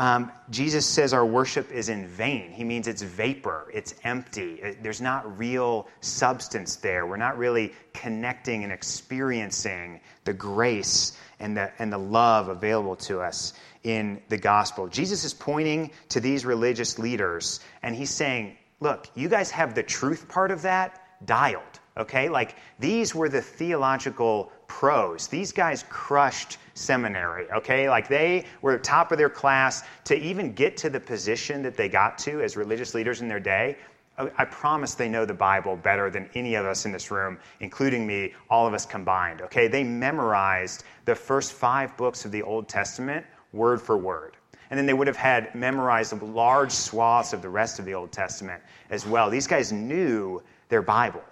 um, 0.00 0.32
Jesus 0.48 0.86
says 0.86 1.12
our 1.12 1.26
worship 1.26 1.70
is 1.70 1.90
in 1.90 2.06
vain. 2.06 2.52
He 2.52 2.64
means 2.64 2.88
it's 2.88 3.02
vapor, 3.02 3.70
it's 3.70 3.94
empty. 4.02 4.54
It, 4.54 4.82
there's 4.82 5.02
not 5.02 5.38
real 5.38 5.88
substance 6.00 6.76
there. 6.76 7.06
We're 7.06 7.18
not 7.18 7.36
really 7.36 7.74
connecting 7.92 8.64
and 8.64 8.72
experiencing 8.72 10.00
the 10.24 10.32
grace 10.32 11.18
and 11.38 11.54
the, 11.54 11.70
and 11.78 11.92
the 11.92 11.98
love 11.98 12.48
available 12.48 12.96
to 12.96 13.20
us 13.20 13.52
in 13.82 14.22
the 14.30 14.38
gospel. 14.38 14.88
Jesus 14.88 15.22
is 15.24 15.34
pointing 15.34 15.90
to 16.08 16.18
these 16.18 16.46
religious 16.46 16.98
leaders 16.98 17.60
and 17.82 17.94
he's 17.94 18.10
saying, 18.10 18.56
Look, 18.80 19.06
you 19.14 19.28
guys 19.28 19.50
have 19.50 19.74
the 19.74 19.82
truth 19.82 20.26
part 20.30 20.50
of 20.50 20.62
that 20.62 21.26
dialed, 21.26 21.78
okay? 21.98 22.30
Like 22.30 22.56
these 22.78 23.14
were 23.14 23.28
the 23.28 23.42
theological 23.42 24.50
pros. 24.70 25.26
These 25.26 25.50
guys 25.50 25.84
crushed 25.90 26.58
seminary, 26.74 27.50
okay? 27.50 27.90
Like 27.90 28.06
they 28.06 28.44
were 28.62 28.78
top 28.78 29.10
of 29.10 29.18
their 29.18 29.28
class 29.28 29.82
to 30.04 30.16
even 30.16 30.52
get 30.52 30.76
to 30.76 30.88
the 30.88 31.00
position 31.00 31.60
that 31.64 31.76
they 31.76 31.88
got 31.88 32.16
to 32.18 32.40
as 32.40 32.56
religious 32.56 32.94
leaders 32.94 33.20
in 33.20 33.26
their 33.26 33.40
day. 33.40 33.76
I 34.16 34.44
promise 34.44 34.94
they 34.94 35.08
know 35.08 35.24
the 35.24 35.34
Bible 35.34 35.74
better 35.74 36.08
than 36.08 36.30
any 36.34 36.54
of 36.54 36.66
us 36.66 36.84
in 36.84 36.92
this 36.92 37.10
room, 37.10 37.38
including 37.58 38.06
me, 38.06 38.32
all 38.48 38.64
of 38.64 38.72
us 38.72 38.86
combined, 38.86 39.42
okay? 39.42 39.66
They 39.66 39.82
memorized 39.82 40.84
the 41.04 41.16
first 41.16 41.52
five 41.52 41.96
books 41.96 42.24
of 42.24 42.30
the 42.30 42.42
Old 42.42 42.68
Testament 42.68 43.26
word 43.52 43.82
for 43.82 43.98
word. 43.98 44.36
And 44.70 44.78
then 44.78 44.86
they 44.86 44.94
would 44.94 45.08
have 45.08 45.16
had 45.16 45.52
memorized 45.52 46.22
large 46.22 46.70
swaths 46.70 47.32
of 47.32 47.42
the 47.42 47.48
rest 47.48 47.80
of 47.80 47.84
the 47.86 47.94
Old 47.94 48.12
Testament 48.12 48.62
as 48.90 49.04
well. 49.04 49.30
These 49.30 49.48
guys 49.48 49.72
knew 49.72 50.40
their 50.68 50.82
Bible. 50.82 51.24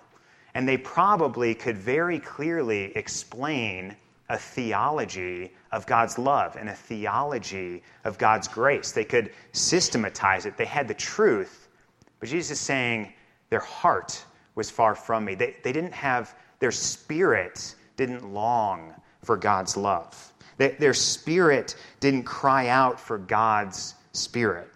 And 0.59 0.69
they 0.69 0.77
probably 0.77 1.55
could 1.55 1.79
very 1.79 2.19
clearly 2.19 2.91
explain 2.97 3.95
a 4.29 4.37
theology 4.37 5.53
of 5.71 5.87
God's 5.87 6.19
love 6.19 6.57
and 6.57 6.69
a 6.69 6.75
theology 6.75 7.85
of 8.03 8.19
God's 8.19 8.49
grace. 8.49 8.91
They 8.91 9.05
could 9.05 9.31
systematize 9.53 10.47
it. 10.47 10.57
They 10.57 10.65
had 10.65 10.89
the 10.89 10.95
truth. 10.95 11.69
But 12.19 12.29
Jesus 12.29 12.59
is 12.59 12.61
saying 12.61 13.13
their 13.51 13.61
heart 13.61 14.25
was 14.57 14.69
far 14.69 14.97
from 14.97 15.25
me. 15.25 15.37
They, 15.37 15.55
they 15.63 15.71
didn't 15.71 15.95
have, 15.95 16.35
their 16.59 16.73
spirit 16.73 17.77
didn't 17.97 18.35
long 18.35 18.95
for 19.23 19.37
God's 19.37 19.77
love. 19.77 20.33
They, 20.57 20.71
their 20.71 20.93
spirit 20.93 21.77
didn't 22.01 22.25
cry 22.25 22.67
out 22.67 22.99
for 22.99 23.17
God's 23.17 23.95
spirit. 24.11 24.69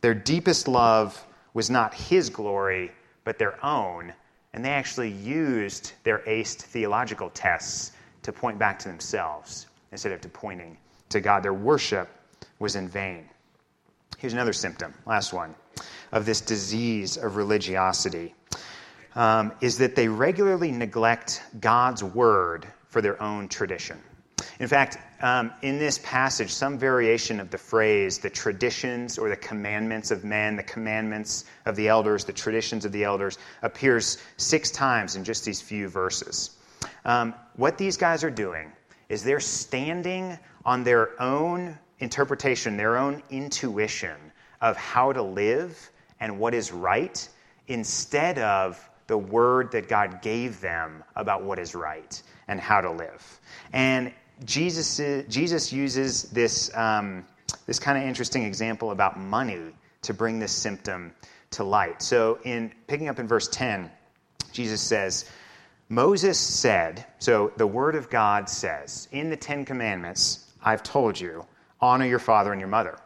Their 0.00 0.14
deepest 0.14 0.68
love 0.68 1.26
was 1.54 1.70
not 1.70 1.92
His 1.92 2.30
glory, 2.30 2.92
but 3.24 3.36
their 3.36 3.58
own 3.66 4.12
and 4.54 4.64
they 4.64 4.70
actually 4.70 5.10
used 5.10 5.92
their 6.04 6.20
aced 6.20 6.62
theological 6.62 7.28
tests 7.30 7.90
to 8.22 8.32
point 8.32 8.56
back 8.56 8.78
to 8.78 8.88
themselves 8.88 9.66
instead 9.90 10.12
of 10.12 10.20
to 10.20 10.28
pointing 10.28 10.78
to 11.08 11.20
God. 11.20 11.42
Their 11.42 11.52
worship 11.52 12.08
was 12.60 12.76
in 12.76 12.88
vain. 12.88 13.28
Here's 14.16 14.32
another 14.32 14.52
symptom, 14.52 14.94
last 15.06 15.32
one, 15.32 15.56
of 16.12 16.24
this 16.24 16.40
disease 16.40 17.16
of 17.16 17.34
religiosity 17.34 18.32
um, 19.16 19.52
is 19.60 19.76
that 19.78 19.96
they 19.96 20.06
regularly 20.06 20.70
neglect 20.70 21.42
God's 21.60 22.04
word 22.04 22.64
for 22.88 23.02
their 23.02 23.20
own 23.20 23.48
tradition. 23.48 24.00
In 24.60 24.68
fact, 24.68 24.98
um, 25.20 25.52
in 25.62 25.78
this 25.78 25.98
passage, 25.98 26.50
some 26.50 26.78
variation 26.78 27.40
of 27.40 27.50
the 27.50 27.58
phrase, 27.58 28.18
the 28.18 28.30
traditions 28.30 29.18
or 29.18 29.28
the 29.28 29.36
commandments 29.36 30.10
of 30.10 30.24
men, 30.24 30.56
the 30.56 30.62
commandments 30.62 31.44
of 31.66 31.76
the 31.76 31.88
elders, 31.88 32.24
the 32.24 32.32
traditions 32.32 32.84
of 32.84 32.92
the 32.92 33.04
elders, 33.04 33.38
appears 33.62 34.18
six 34.36 34.70
times 34.70 35.16
in 35.16 35.24
just 35.24 35.44
these 35.44 35.60
few 35.60 35.88
verses. 35.88 36.50
Um, 37.04 37.34
what 37.56 37.78
these 37.78 37.96
guys 37.96 38.22
are 38.22 38.30
doing 38.30 38.70
is 39.08 39.24
they're 39.24 39.40
standing 39.40 40.38
on 40.64 40.84
their 40.84 41.20
own 41.20 41.78
interpretation, 41.98 42.76
their 42.76 42.96
own 42.96 43.22
intuition 43.30 44.16
of 44.60 44.76
how 44.76 45.12
to 45.12 45.22
live 45.22 45.90
and 46.20 46.38
what 46.38 46.54
is 46.54 46.72
right, 46.72 47.28
instead 47.66 48.38
of 48.38 48.88
the 49.06 49.18
word 49.18 49.72
that 49.72 49.88
God 49.88 50.22
gave 50.22 50.60
them 50.60 51.04
about 51.16 51.42
what 51.42 51.58
is 51.58 51.74
right 51.74 52.22
and 52.48 52.60
how 52.60 52.80
to 52.80 52.90
live. 52.90 53.40
And 53.72 54.12
Jesus, 54.44 55.00
Jesus 55.28 55.72
uses 55.72 56.24
this, 56.24 56.74
um, 56.76 57.24
this 57.66 57.78
kind 57.78 57.96
of 57.96 58.04
interesting 58.04 58.44
example 58.44 58.90
about 58.90 59.18
money 59.18 59.72
to 60.02 60.14
bring 60.14 60.38
this 60.38 60.52
symptom 60.52 61.12
to 61.52 61.64
light. 61.64 62.02
So, 62.02 62.38
in 62.44 62.72
picking 62.86 63.08
up 63.08 63.18
in 63.18 63.28
verse 63.28 63.48
10, 63.48 63.90
Jesus 64.52 64.80
says, 64.80 65.30
Moses 65.88 66.38
said, 66.38 67.06
so 67.18 67.52
the 67.56 67.66
word 67.66 67.94
of 67.94 68.10
God 68.10 68.48
says, 68.48 69.08
in 69.12 69.30
the 69.30 69.36
Ten 69.36 69.64
Commandments, 69.64 70.50
I've 70.62 70.82
told 70.82 71.20
you, 71.20 71.44
honor 71.80 72.06
your 72.06 72.18
father 72.18 72.52
and 72.52 72.60
your 72.60 72.68
mother. 72.68 72.98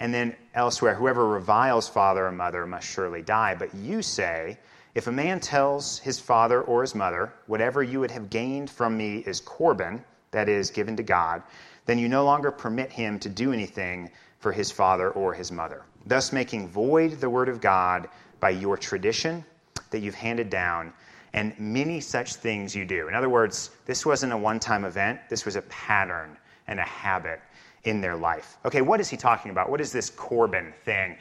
And 0.00 0.14
then 0.14 0.36
elsewhere, 0.54 0.94
whoever 0.94 1.26
reviles 1.26 1.88
father 1.88 2.26
or 2.26 2.32
mother 2.32 2.66
must 2.66 2.86
surely 2.86 3.22
die. 3.22 3.54
But 3.54 3.74
you 3.74 4.02
say, 4.02 4.58
if 4.94 5.06
a 5.06 5.12
man 5.12 5.40
tells 5.40 5.98
his 5.98 6.20
father 6.20 6.62
or 6.62 6.82
his 6.82 6.94
mother, 6.94 7.32
whatever 7.46 7.82
you 7.82 8.00
would 8.00 8.10
have 8.10 8.30
gained 8.30 8.70
from 8.70 8.96
me 8.96 9.18
is 9.18 9.40
Corban, 9.40 10.04
that 10.30 10.48
is, 10.48 10.70
given 10.70 10.96
to 10.96 11.02
God, 11.02 11.42
then 11.86 11.98
you 11.98 12.08
no 12.08 12.24
longer 12.24 12.50
permit 12.50 12.92
him 12.92 13.18
to 13.18 13.28
do 13.28 13.52
anything 13.52 14.10
for 14.38 14.52
his 14.52 14.70
father 14.70 15.10
or 15.10 15.32
his 15.32 15.50
mother, 15.50 15.82
thus 16.06 16.32
making 16.32 16.68
void 16.68 17.12
the 17.20 17.28
word 17.28 17.48
of 17.48 17.60
God 17.60 18.08
by 18.40 18.50
your 18.50 18.76
tradition 18.76 19.44
that 19.90 20.00
you've 20.00 20.14
handed 20.14 20.50
down, 20.50 20.92
and 21.32 21.58
many 21.58 22.00
such 22.00 22.34
things 22.34 22.74
you 22.74 22.84
do. 22.84 23.08
In 23.08 23.14
other 23.14 23.28
words, 23.28 23.70
this 23.86 24.06
wasn't 24.06 24.32
a 24.32 24.36
one 24.36 24.60
time 24.60 24.84
event, 24.84 25.20
this 25.28 25.44
was 25.44 25.56
a 25.56 25.62
pattern 25.62 26.36
and 26.66 26.78
a 26.78 26.84
habit 26.84 27.40
in 27.84 28.00
their 28.00 28.16
life. 28.16 28.58
Okay, 28.64 28.82
what 28.82 29.00
is 29.00 29.08
he 29.08 29.16
talking 29.16 29.50
about? 29.50 29.70
What 29.70 29.80
is 29.80 29.92
this 29.92 30.10
Corban 30.10 30.72
thing? 30.84 31.16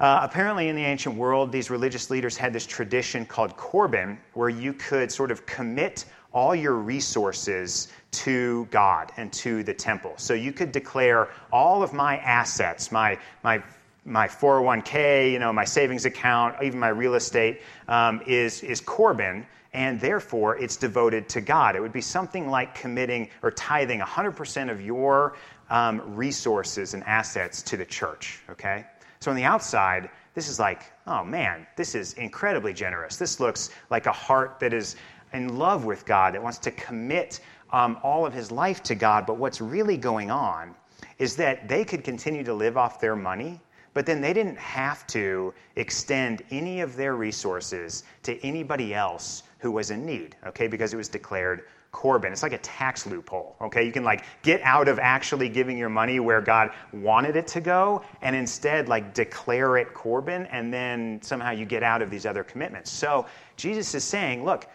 Uh, 0.00 0.20
apparently, 0.22 0.68
in 0.68 0.76
the 0.76 0.84
ancient 0.84 1.16
world, 1.16 1.50
these 1.50 1.70
religious 1.70 2.08
leaders 2.08 2.36
had 2.36 2.52
this 2.52 2.66
tradition 2.66 3.26
called 3.26 3.56
Corban, 3.56 4.18
where 4.34 4.48
you 4.48 4.72
could 4.72 5.10
sort 5.10 5.32
of 5.32 5.44
commit 5.44 6.04
all 6.32 6.54
your 6.54 6.74
resources 6.74 7.88
to 8.10 8.66
God 8.70 9.12
and 9.16 9.32
to 9.34 9.62
the 9.62 9.74
temple. 9.74 10.14
So 10.16 10.34
you 10.34 10.52
could 10.52 10.72
declare 10.72 11.28
all 11.52 11.82
of 11.82 11.92
my 11.92 12.18
assets, 12.18 12.92
my, 12.92 13.18
my, 13.42 13.62
my 14.04 14.28
401k, 14.28 15.32
you 15.32 15.38
know, 15.38 15.52
my 15.52 15.64
savings 15.64 16.04
account, 16.04 16.56
even 16.62 16.78
my 16.78 16.88
real 16.88 17.14
estate, 17.14 17.60
um, 17.88 18.22
is, 18.26 18.62
is 18.62 18.80
Corban, 18.80 19.46
and 19.72 20.00
therefore 20.00 20.56
it's 20.56 20.76
devoted 20.76 21.28
to 21.30 21.40
God. 21.40 21.76
It 21.76 21.80
would 21.80 21.92
be 21.92 22.00
something 22.00 22.48
like 22.48 22.74
committing 22.74 23.28
or 23.42 23.50
tithing 23.50 24.00
100% 24.00 24.70
of 24.70 24.80
your 24.80 25.36
um, 25.70 26.02
resources 26.14 26.94
and 26.94 27.04
assets 27.04 27.62
to 27.62 27.76
the 27.76 27.84
church, 27.84 28.40
okay? 28.50 28.86
So 29.20 29.30
on 29.30 29.36
the 29.36 29.44
outside, 29.44 30.08
this 30.34 30.48
is 30.48 30.58
like, 30.58 30.92
oh 31.06 31.24
man, 31.24 31.66
this 31.76 31.94
is 31.94 32.12
incredibly 32.14 32.72
generous. 32.72 33.16
This 33.16 33.40
looks 33.40 33.70
like 33.90 34.06
a 34.06 34.12
heart 34.12 34.58
that 34.60 34.72
is 34.72 34.96
in 35.32 35.58
love 35.58 35.84
with 35.84 36.04
God, 36.06 36.34
that 36.34 36.42
wants 36.42 36.58
to 36.58 36.70
commit 36.70 37.40
um, 37.72 37.98
all 38.02 38.26
of 38.26 38.32
his 38.32 38.50
life 38.50 38.82
to 38.84 38.94
God. 38.94 39.26
But 39.26 39.36
what's 39.36 39.60
really 39.60 39.96
going 39.96 40.30
on 40.30 40.74
is 41.18 41.36
that 41.36 41.68
they 41.68 41.84
could 41.84 42.04
continue 42.04 42.44
to 42.44 42.54
live 42.54 42.76
off 42.76 43.00
their 43.00 43.16
money, 43.16 43.60
but 43.94 44.06
then 44.06 44.20
they 44.20 44.32
didn't 44.32 44.58
have 44.58 45.06
to 45.08 45.52
extend 45.76 46.42
any 46.50 46.80
of 46.80 46.96
their 46.96 47.16
resources 47.16 48.04
to 48.22 48.38
anybody 48.46 48.94
else 48.94 49.42
who 49.58 49.72
was 49.72 49.90
in 49.90 50.06
need, 50.06 50.36
okay, 50.46 50.68
because 50.68 50.94
it 50.94 50.96
was 50.96 51.08
declared 51.08 51.64
Corban. 51.90 52.32
It's 52.32 52.42
like 52.42 52.52
a 52.52 52.58
tax 52.58 53.06
loophole, 53.06 53.56
okay? 53.60 53.84
You 53.84 53.92
can 53.92 54.04
like 54.04 54.24
get 54.42 54.60
out 54.62 54.88
of 54.88 54.98
actually 54.98 55.48
giving 55.48 55.78
your 55.78 55.88
money 55.88 56.20
where 56.20 56.40
God 56.40 56.70
wanted 56.92 57.34
it 57.34 57.46
to 57.48 57.60
go 57.60 58.02
and 58.20 58.36
instead 58.36 58.88
like 58.88 59.14
declare 59.14 59.78
it 59.78 59.94
Corban 59.94 60.46
and 60.46 60.72
then 60.72 61.20
somehow 61.22 61.50
you 61.50 61.64
get 61.64 61.82
out 61.82 62.02
of 62.02 62.10
these 62.10 62.26
other 62.26 62.44
commitments. 62.44 62.90
So 62.90 63.26
Jesus 63.56 63.94
is 63.94 64.04
saying, 64.04 64.44
look, 64.44 64.66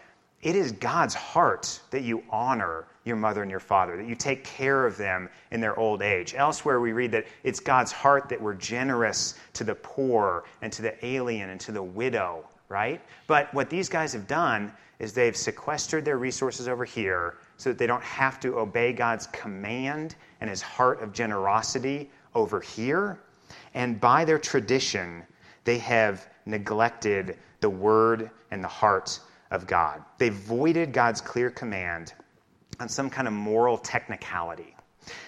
it 0.44 0.54
is 0.54 0.72
God's 0.72 1.14
heart 1.14 1.80
that 1.90 2.02
you 2.02 2.22
honor 2.28 2.84
your 3.04 3.16
mother 3.16 3.40
and 3.40 3.50
your 3.50 3.60
father, 3.60 3.96
that 3.96 4.06
you 4.06 4.14
take 4.14 4.44
care 4.44 4.86
of 4.86 4.98
them 4.98 5.30
in 5.50 5.60
their 5.60 5.76
old 5.78 6.02
age. 6.02 6.34
Elsewhere, 6.36 6.80
we 6.80 6.92
read 6.92 7.10
that 7.12 7.26
it's 7.44 7.60
God's 7.60 7.90
heart 7.90 8.28
that 8.28 8.40
we're 8.40 8.54
generous 8.54 9.36
to 9.54 9.64
the 9.64 9.74
poor 9.74 10.44
and 10.60 10.70
to 10.74 10.82
the 10.82 11.04
alien 11.04 11.48
and 11.48 11.58
to 11.62 11.72
the 11.72 11.82
widow, 11.82 12.44
right? 12.68 13.00
But 13.26 13.52
what 13.54 13.70
these 13.70 13.88
guys 13.88 14.12
have 14.12 14.26
done 14.26 14.70
is 14.98 15.14
they've 15.14 15.36
sequestered 15.36 16.04
their 16.04 16.18
resources 16.18 16.68
over 16.68 16.84
here 16.84 17.38
so 17.56 17.70
that 17.70 17.78
they 17.78 17.86
don't 17.86 18.04
have 18.04 18.38
to 18.40 18.58
obey 18.58 18.92
God's 18.92 19.26
command 19.28 20.14
and 20.42 20.50
his 20.50 20.60
heart 20.60 21.00
of 21.02 21.14
generosity 21.14 22.10
over 22.34 22.60
here. 22.60 23.18
And 23.72 23.98
by 23.98 24.26
their 24.26 24.38
tradition, 24.38 25.22
they 25.64 25.78
have 25.78 26.28
neglected 26.44 27.38
the 27.60 27.70
word 27.70 28.30
and 28.50 28.62
the 28.62 28.68
heart 28.68 29.20
of 29.50 29.66
God. 29.66 30.02
They 30.18 30.28
voided 30.30 30.92
God's 30.92 31.20
clear 31.20 31.50
command 31.50 32.12
on 32.80 32.88
some 32.88 33.10
kind 33.10 33.28
of 33.28 33.34
moral 33.34 33.78
technicality. 33.78 34.74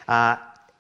Uh, 0.09 0.37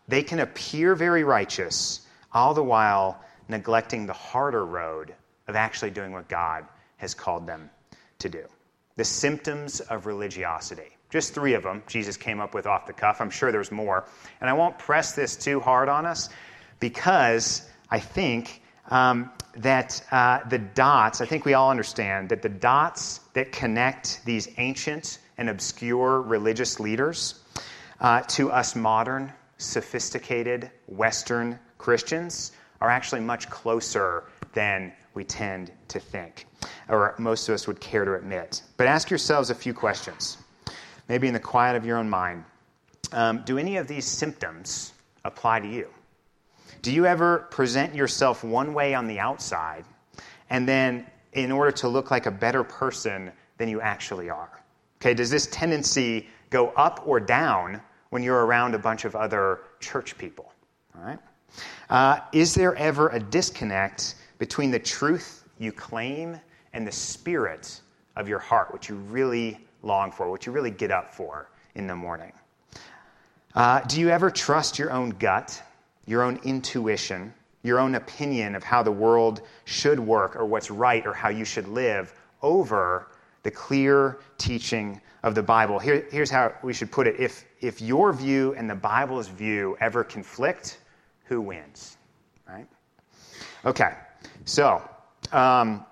they 0.08 0.22
can 0.22 0.40
appear 0.40 0.94
very 0.94 1.24
righteous, 1.24 2.06
all 2.32 2.54
the 2.54 2.62
while 2.62 3.20
neglecting 3.48 4.06
the 4.06 4.12
harder 4.12 4.64
road 4.64 5.14
of 5.48 5.56
actually 5.56 5.90
doing 5.90 6.12
what 6.12 6.28
God 6.28 6.64
has 6.96 7.14
called 7.14 7.46
them 7.46 7.70
to 8.18 8.28
do. 8.28 8.44
The 8.96 9.04
symptoms 9.04 9.80
of 9.80 10.06
religiosity. 10.06 10.96
Just 11.10 11.34
three 11.34 11.54
of 11.54 11.62
them 11.62 11.82
Jesus 11.86 12.16
came 12.16 12.40
up 12.40 12.54
with 12.54 12.66
off 12.66 12.86
the 12.86 12.92
cuff. 12.92 13.20
I'm 13.20 13.30
sure 13.30 13.52
there's 13.52 13.70
more. 13.70 14.06
And 14.40 14.50
I 14.50 14.54
won't 14.54 14.78
press 14.78 15.12
this 15.12 15.36
too 15.36 15.60
hard 15.60 15.88
on 15.88 16.06
us 16.06 16.28
because 16.80 17.68
I 17.90 18.00
think 18.00 18.62
um, 18.90 19.30
that 19.56 20.02
uh, 20.10 20.40
the 20.48 20.58
dots, 20.58 21.20
I 21.20 21.26
think 21.26 21.44
we 21.44 21.54
all 21.54 21.70
understand 21.70 22.28
that 22.28 22.42
the 22.42 22.48
dots 22.48 23.20
that 23.32 23.52
connect 23.52 24.24
these 24.24 24.48
ancient 24.58 25.18
and 25.38 25.48
obscure 25.48 26.22
religious 26.22 26.78
leaders 26.80 27.42
uh, 28.00 28.20
to 28.22 28.50
us 28.50 28.76
modern, 28.76 29.32
sophisticated 29.58 30.70
Western 30.86 31.58
Christians 31.78 32.52
are 32.80 32.90
actually 32.90 33.22
much 33.22 33.48
closer 33.48 34.24
than 34.52 34.92
we 35.14 35.24
tend 35.24 35.72
to 35.88 35.98
think, 35.98 36.46
or 36.88 37.14
most 37.18 37.48
of 37.48 37.54
us 37.54 37.66
would 37.66 37.80
care 37.80 38.04
to 38.04 38.14
admit. 38.14 38.62
But 38.76 38.86
ask 38.86 39.10
yourselves 39.10 39.48
a 39.50 39.54
few 39.54 39.72
questions, 39.72 40.36
maybe 41.08 41.26
in 41.26 41.32
the 41.32 41.40
quiet 41.40 41.76
of 41.76 41.86
your 41.86 41.96
own 41.96 42.08
mind. 42.08 42.44
Um, 43.12 43.42
do 43.44 43.56
any 43.56 43.78
of 43.78 43.88
these 43.88 44.04
symptoms 44.04 44.92
apply 45.24 45.60
to 45.60 45.68
you? 45.68 45.88
Do 46.86 46.92
you 46.92 47.04
ever 47.04 47.48
present 47.50 47.96
yourself 47.96 48.44
one 48.44 48.72
way 48.72 48.94
on 48.94 49.08
the 49.08 49.18
outside, 49.18 49.84
and 50.50 50.68
then 50.68 51.04
in 51.32 51.50
order 51.50 51.72
to 51.72 51.88
look 51.88 52.12
like 52.12 52.26
a 52.26 52.30
better 52.30 52.62
person 52.62 53.32
than 53.58 53.68
you 53.68 53.80
actually 53.80 54.30
are? 54.30 54.62
Okay, 55.00 55.12
does 55.12 55.28
this 55.28 55.48
tendency 55.48 56.28
go 56.48 56.68
up 56.76 57.02
or 57.04 57.18
down 57.18 57.82
when 58.10 58.22
you're 58.22 58.46
around 58.46 58.76
a 58.76 58.78
bunch 58.78 59.04
of 59.04 59.16
other 59.16 59.62
church 59.80 60.16
people? 60.16 60.52
All 60.96 61.02
right? 61.02 61.18
Uh, 61.90 62.20
is 62.32 62.54
there 62.54 62.76
ever 62.76 63.08
a 63.08 63.18
disconnect 63.18 64.14
between 64.38 64.70
the 64.70 64.78
truth 64.78 65.42
you 65.58 65.72
claim 65.72 66.38
and 66.72 66.86
the 66.86 66.92
spirit 66.92 67.80
of 68.14 68.28
your 68.28 68.38
heart, 68.38 68.72
what 68.72 68.88
you 68.88 68.94
really 68.94 69.58
long 69.82 70.12
for, 70.12 70.30
what 70.30 70.46
you 70.46 70.52
really 70.52 70.70
get 70.70 70.92
up 70.92 71.12
for 71.12 71.50
in 71.74 71.88
the 71.88 71.96
morning? 71.96 72.32
Uh, 73.56 73.80
do 73.80 73.98
you 73.98 74.08
ever 74.08 74.30
trust 74.30 74.78
your 74.78 74.92
own 74.92 75.10
gut 75.10 75.60
your 76.06 76.22
own 76.22 76.38
intuition, 76.44 77.34
your 77.62 77.78
own 77.78 77.96
opinion 77.96 78.54
of 78.54 78.62
how 78.62 78.82
the 78.82 78.92
world 78.92 79.42
should 79.64 80.00
work 80.00 80.36
or 80.36 80.46
what's 80.46 80.70
right 80.70 81.06
or 81.06 81.12
how 81.12 81.28
you 81.28 81.44
should 81.44 81.68
live 81.68 82.14
over 82.42 83.08
the 83.42 83.50
clear 83.50 84.18
teaching 84.38 85.00
of 85.22 85.34
the 85.34 85.42
Bible. 85.42 85.78
Here, 85.78 86.06
here's 86.10 86.30
how 86.30 86.52
we 86.62 86.72
should 86.72 86.90
put 86.90 87.06
it 87.06 87.18
if, 87.18 87.44
if 87.60 87.80
your 87.80 88.12
view 88.12 88.54
and 88.56 88.70
the 88.70 88.74
Bible's 88.74 89.28
view 89.28 89.76
ever 89.80 90.04
conflict, 90.04 90.78
who 91.24 91.40
wins? 91.40 91.96
Right? 92.48 92.66
Okay, 93.64 93.94
so 94.44 94.82
um, 95.32 95.84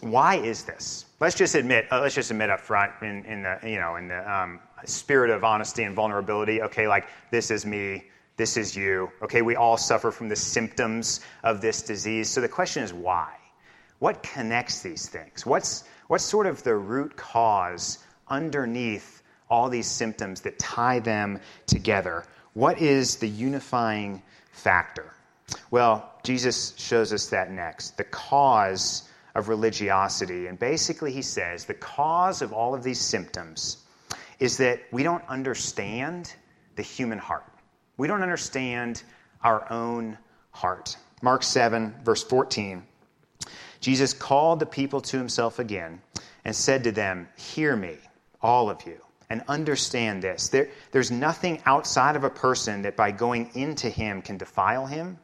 why 0.00 0.36
is 0.36 0.64
this? 0.64 1.06
Let's 1.18 1.36
just 1.36 1.54
admit, 1.54 1.86
uh, 1.90 2.00
let's 2.00 2.14
just 2.14 2.30
admit 2.30 2.50
up 2.50 2.60
front 2.60 2.92
in, 3.02 3.24
in 3.24 3.42
the, 3.42 3.58
you 3.64 3.78
know, 3.78 3.96
in 3.96 4.08
the 4.08 4.32
um, 4.32 4.60
spirit 4.84 5.30
of 5.30 5.44
honesty 5.44 5.82
and 5.82 5.94
vulnerability, 5.94 6.62
okay, 6.62 6.88
like 6.88 7.06
this 7.30 7.50
is 7.50 7.66
me 7.66 8.04
this 8.40 8.56
is 8.56 8.74
you. 8.74 9.10
Okay, 9.20 9.42
we 9.42 9.54
all 9.54 9.76
suffer 9.76 10.10
from 10.10 10.30
the 10.30 10.36
symptoms 10.36 11.20
of 11.44 11.60
this 11.60 11.82
disease. 11.82 12.30
So 12.30 12.40
the 12.40 12.48
question 12.48 12.82
is 12.82 12.90
why? 12.90 13.36
What 13.98 14.22
connects 14.22 14.80
these 14.80 15.08
things? 15.08 15.44
What's, 15.44 15.84
what's 16.08 16.24
sort 16.24 16.46
of 16.46 16.62
the 16.62 16.74
root 16.74 17.14
cause 17.18 17.98
underneath 18.28 19.22
all 19.50 19.68
these 19.68 19.86
symptoms 19.86 20.40
that 20.40 20.58
tie 20.58 21.00
them 21.00 21.38
together? 21.66 22.24
What 22.54 22.80
is 22.80 23.16
the 23.16 23.28
unifying 23.28 24.22
factor? 24.52 25.12
Well, 25.70 26.10
Jesus 26.22 26.74
shows 26.78 27.12
us 27.12 27.26
that 27.26 27.50
next. 27.50 27.98
The 27.98 28.04
cause 28.04 29.06
of 29.34 29.50
religiosity. 29.50 30.46
And 30.46 30.58
basically, 30.58 31.12
he 31.12 31.20
says 31.20 31.66
the 31.66 31.74
cause 31.74 32.40
of 32.40 32.54
all 32.54 32.74
of 32.74 32.82
these 32.82 33.00
symptoms 33.00 33.84
is 34.38 34.56
that 34.56 34.80
we 34.92 35.02
don't 35.02 35.24
understand 35.28 36.32
the 36.76 36.82
human 36.82 37.18
heart. 37.18 37.44
We 38.00 38.08
don't 38.08 38.22
understand 38.22 39.02
our 39.44 39.70
own 39.70 40.16
heart. 40.52 40.96
Mark 41.20 41.42
7, 41.42 41.96
verse 42.02 42.22
14. 42.22 42.82
Jesus 43.80 44.14
called 44.14 44.58
the 44.58 44.64
people 44.64 45.02
to 45.02 45.18
himself 45.18 45.58
again 45.58 46.00
and 46.46 46.56
said 46.56 46.82
to 46.84 46.92
them, 46.92 47.28
Hear 47.36 47.76
me, 47.76 47.98
all 48.40 48.70
of 48.70 48.86
you, 48.86 48.96
and 49.28 49.42
understand 49.48 50.22
this. 50.22 50.48
There, 50.48 50.70
there's 50.92 51.10
nothing 51.10 51.60
outside 51.66 52.16
of 52.16 52.24
a 52.24 52.30
person 52.30 52.80
that 52.80 52.96
by 52.96 53.10
going 53.10 53.50
into 53.52 53.90
him 53.90 54.22
can 54.22 54.38
defile 54.38 54.86
him, 54.86 55.18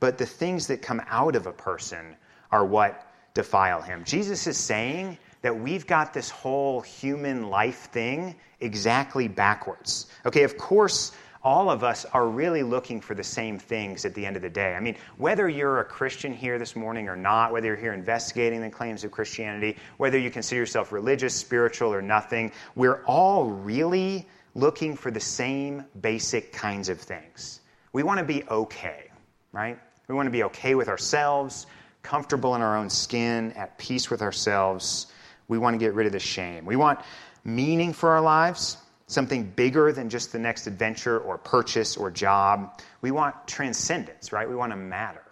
but 0.00 0.18
the 0.18 0.26
things 0.26 0.66
that 0.66 0.82
come 0.82 1.00
out 1.06 1.36
of 1.36 1.46
a 1.46 1.52
person 1.52 2.16
are 2.50 2.66
what 2.66 3.06
defile 3.34 3.82
him. 3.82 4.02
Jesus 4.02 4.48
is 4.48 4.58
saying 4.58 5.16
that 5.42 5.56
we've 5.56 5.86
got 5.86 6.12
this 6.12 6.28
whole 6.30 6.80
human 6.80 7.50
life 7.50 7.88
thing 7.92 8.34
exactly 8.58 9.28
backwards. 9.28 10.06
Okay, 10.24 10.42
of 10.42 10.58
course, 10.58 11.12
all 11.46 11.70
of 11.70 11.84
us 11.84 12.04
are 12.06 12.26
really 12.26 12.64
looking 12.64 13.00
for 13.00 13.14
the 13.14 13.22
same 13.22 13.56
things 13.56 14.04
at 14.04 14.12
the 14.14 14.26
end 14.26 14.34
of 14.34 14.42
the 14.42 14.50
day. 14.50 14.74
I 14.74 14.80
mean, 14.80 14.96
whether 15.16 15.48
you're 15.48 15.78
a 15.78 15.84
Christian 15.84 16.32
here 16.32 16.58
this 16.58 16.74
morning 16.74 17.08
or 17.08 17.14
not, 17.14 17.52
whether 17.52 17.68
you're 17.68 17.76
here 17.76 17.92
investigating 17.92 18.60
the 18.60 18.68
claims 18.68 19.04
of 19.04 19.12
Christianity, 19.12 19.76
whether 19.96 20.18
you 20.18 20.28
consider 20.28 20.58
yourself 20.62 20.90
religious, 20.90 21.36
spiritual, 21.36 21.94
or 21.94 22.02
nothing, 22.02 22.50
we're 22.74 23.04
all 23.04 23.44
really 23.44 24.26
looking 24.56 24.96
for 24.96 25.12
the 25.12 25.20
same 25.20 25.84
basic 26.00 26.52
kinds 26.52 26.88
of 26.88 27.00
things. 27.00 27.60
We 27.92 28.02
want 28.02 28.18
to 28.18 28.24
be 28.24 28.42
okay, 28.50 29.04
right? 29.52 29.78
We 30.08 30.16
want 30.16 30.26
to 30.26 30.32
be 30.32 30.42
okay 30.42 30.74
with 30.74 30.88
ourselves, 30.88 31.68
comfortable 32.02 32.56
in 32.56 32.60
our 32.60 32.76
own 32.76 32.90
skin, 32.90 33.52
at 33.52 33.78
peace 33.78 34.10
with 34.10 34.20
ourselves. 34.20 35.06
We 35.46 35.58
want 35.58 35.74
to 35.74 35.78
get 35.78 35.94
rid 35.94 36.08
of 36.08 36.12
the 36.12 36.18
shame. 36.18 36.66
We 36.66 36.74
want 36.74 36.98
meaning 37.44 37.92
for 37.92 38.10
our 38.10 38.20
lives 38.20 38.78
something 39.06 39.44
bigger 39.44 39.92
than 39.92 40.10
just 40.10 40.32
the 40.32 40.38
next 40.38 40.66
adventure 40.66 41.18
or 41.18 41.38
purchase 41.38 41.96
or 41.96 42.10
job. 42.10 42.80
We 43.00 43.10
want 43.10 43.34
transcendence, 43.46 44.32
right? 44.32 44.48
We 44.48 44.56
want 44.56 44.72
to 44.72 44.76
matter. 44.76 45.22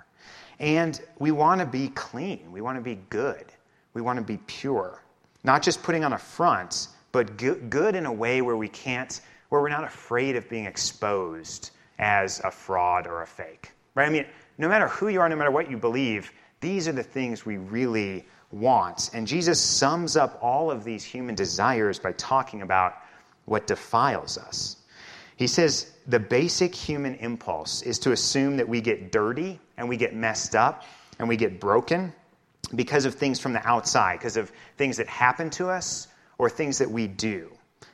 And 0.61 1.01
we 1.19 1.33
want 1.33 1.61
to 1.61 1.67
be 1.67 1.89
clean. 1.89 2.53
We 2.53 2.61
want 2.61 2.79
to 2.79 2.83
be 2.83 3.01
good. 3.11 3.45
We 3.93 4.03
want 4.03 4.19
to 4.19 4.25
be 4.25 4.39
pure. 4.47 5.03
Not 5.43 5.63
just 5.63 5.83
putting 5.83 6.05
on 6.05 6.13
a 6.13 6.19
front, 6.19 6.89
but 7.11 7.37
good 7.37 7.95
in 7.97 8.07
a 8.07 8.13
way 8.13 8.43
where 8.43 8.57
we 8.57 8.69
can't, 8.69 9.21
where 9.49 9.61
we're 9.61 9.69
not 9.69 9.85
afraid 9.85 10.37
of 10.37 10.49
being 10.49 10.67
exposed 10.67 11.71
as 11.99 12.41
a 12.41 12.51
fraud 12.51 13.07
or 13.07 13.23
a 13.23 13.27
fake. 13.27 13.73
Right? 13.95 14.07
I 14.07 14.11
mean, 14.11 14.27
no 14.59 14.69
matter 14.69 14.89
who 14.89 15.09
you 15.09 15.21
are, 15.21 15.29
no 15.29 15.37
matter 15.37 15.51
what 15.51 15.71
you 15.71 15.77
believe, 15.77 16.33
these 16.61 16.89
are 16.89 16.93
the 16.93 17.03
things 17.03 17.45
we 17.45 17.57
really 17.57 18.25
want. 18.51 19.11
And 19.13 19.27
Jesus 19.27 19.61
sums 19.61 20.17
up 20.17 20.39
all 20.41 20.71
of 20.71 20.85
these 20.85 21.05
human 21.05 21.35
desires 21.35 21.99
by 21.99 22.13
talking 22.13 22.63
about 22.63 22.95
what 23.45 23.67
defiles 23.67 24.39
us. 24.39 24.77
He 25.37 25.47
says 25.47 25.91
the 26.07 26.21
basic 26.21 26.75
human 26.75 27.17
impulse 27.17 27.83
is 27.83 27.99
to 28.01 28.13
assume 28.13 28.57
that 28.59 28.69
we 28.69 28.81
get 28.81 29.11
dirty 29.11 29.59
and 29.77 29.89
we 29.89 29.97
get 29.97 30.15
messed 30.15 30.55
up 30.55 30.85
and 31.19 31.29
we 31.29 31.37
get 31.37 31.61
broken 31.61 32.13
because 32.75 33.05
of 33.05 33.15
things 33.15 33.41
from 33.41 33.53
the 33.53 33.67
outside, 33.67 34.19
because 34.19 34.37
of 34.37 34.51
things 34.77 34.97
that 34.97 35.09
happen 35.09 35.51
to 35.51 35.69
us 35.69 36.09
or 36.39 36.49
things 36.49 36.79
that 36.79 36.91
we 36.91 37.07
do. 37.07 37.51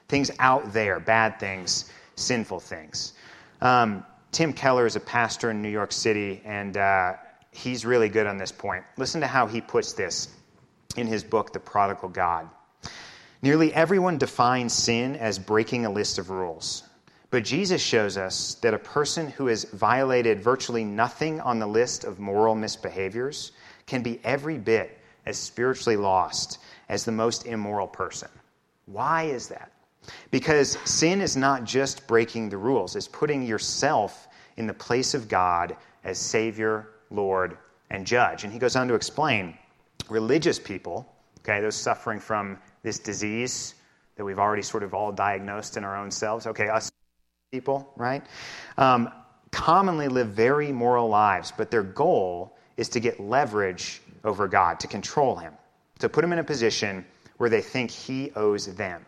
Things 0.09 0.31
out 0.39 0.73
there, 0.73 1.01
bad 1.01 1.39
things, 1.39 1.91
sinful 2.17 2.61
things. 2.61 3.13
Um, 3.61 4.05
Tim 4.33 4.53
Keller 4.53 4.87
is 4.87 4.97
a 4.97 5.01
pastor 5.01 5.51
in 5.51 5.63
New 5.63 5.69
York 5.69 5.93
City, 5.93 6.41
and 6.45 6.77
uh, 6.77 7.15
he's 7.51 7.85
really 7.85 8.09
good 8.09 8.27
on 8.27 8.39
this 8.39 8.53
point. 8.53 8.85
Listen 8.97 9.21
to 9.21 9.27
how 9.27 9.47
he 9.47 9.61
puts 9.61 9.93
this 9.93 10.29
in 10.97 11.07
his 11.07 11.25
book, 11.25 11.53
The 11.53 11.61
Prodigal 11.61 12.09
God. 12.09 12.49
Nearly 13.42 13.72
everyone 13.72 14.18
defines 14.18 14.72
sin 14.72 15.16
as 15.16 15.38
breaking 15.38 15.87
a 15.87 15.90
list 15.90 16.18
of 16.18 16.31
rules. 16.31 16.83
But 17.31 17.44
Jesus 17.44 17.81
shows 17.81 18.16
us 18.16 18.57
that 18.57 18.74
a 18.74 18.79
person 18.79 19.31
who 19.31 19.46
has 19.46 19.64
violated 19.64 20.40
virtually 20.40 20.85
nothing 20.85 21.40
on 21.40 21.59
the 21.59 21.66
list 21.66 22.05
of 22.05 22.18
moral 22.18 22.55
misbehaviors 22.55 23.53
can 23.87 24.03
be 24.03 24.20
every 24.24 24.59
bit 24.59 24.98
as 25.26 25.38
spiritually 25.38 25.96
lost 25.96 26.59
as 26.88 27.05
the 27.05 27.12
most 27.12 27.46
immoral 27.46 27.87
person. 27.87 28.29
Why 28.87 29.24
is 29.24 29.48
that? 29.48 29.72
Because 30.31 30.76
sin 30.85 31.20
is 31.20 31.37
not 31.37 31.64
just 31.64 32.07
breaking 32.07 32.48
the 32.48 32.57
rules, 32.57 32.96
it's 32.96 33.09
putting 33.09 33.42
yourself 33.42 34.29
in 34.57 34.66
the 34.66 34.74
place 34.74 35.14
of 35.14 35.29
God 35.29 35.76
as 36.05 36.18
Savior, 36.18 36.88
Lord, 37.11 37.57
and 37.90 38.07
Judge. 38.07 38.44
And 38.44 38.53
he 38.53 38.59
goes 38.59 38.76
on 38.76 38.88
to 38.88 38.94
explain 38.94 39.57
religious 40.09 40.59
people, 40.59 41.11
okay, 41.40 41.61
those 41.61 41.76
suffering 41.76 42.18
from 42.18 42.59
this 42.83 42.99
disease 42.99 43.75
that 44.16 44.25
we've 44.25 44.38
already 44.38 44.62
sort 44.62 44.83
of 44.83 44.95
all 44.95 45.12
diagnosed 45.12 45.77
in 45.77 45.85
our 45.85 45.97
own 45.97 46.11
selves, 46.11 46.47
okay, 46.47 46.69
us 46.69 46.90
people, 47.51 47.93
right? 47.97 48.23
Um, 48.79 49.11
commonly 49.51 50.09
live 50.09 50.29
very 50.29 50.73
moral 50.73 51.09
lives, 51.09 51.53
but 51.57 51.71
their 51.71 51.83
goal 51.83 52.57
is 52.77 52.88
to 52.90 53.01
get 53.01 53.19
leverage 53.19 54.01
over 54.25 54.47
God, 54.47 54.81
to 54.81 54.87
control 54.87 55.37
Him, 55.37 55.53
to 55.99 56.09
put 56.09 56.23
Him 56.25 56.33
in 56.33 56.38
a 56.38 56.45
position 56.45 57.05
where 57.38 57.51
they 57.51 57.61
think 57.61 57.90
He 57.90 58.31
owes 58.37 58.66
them. 58.75 59.05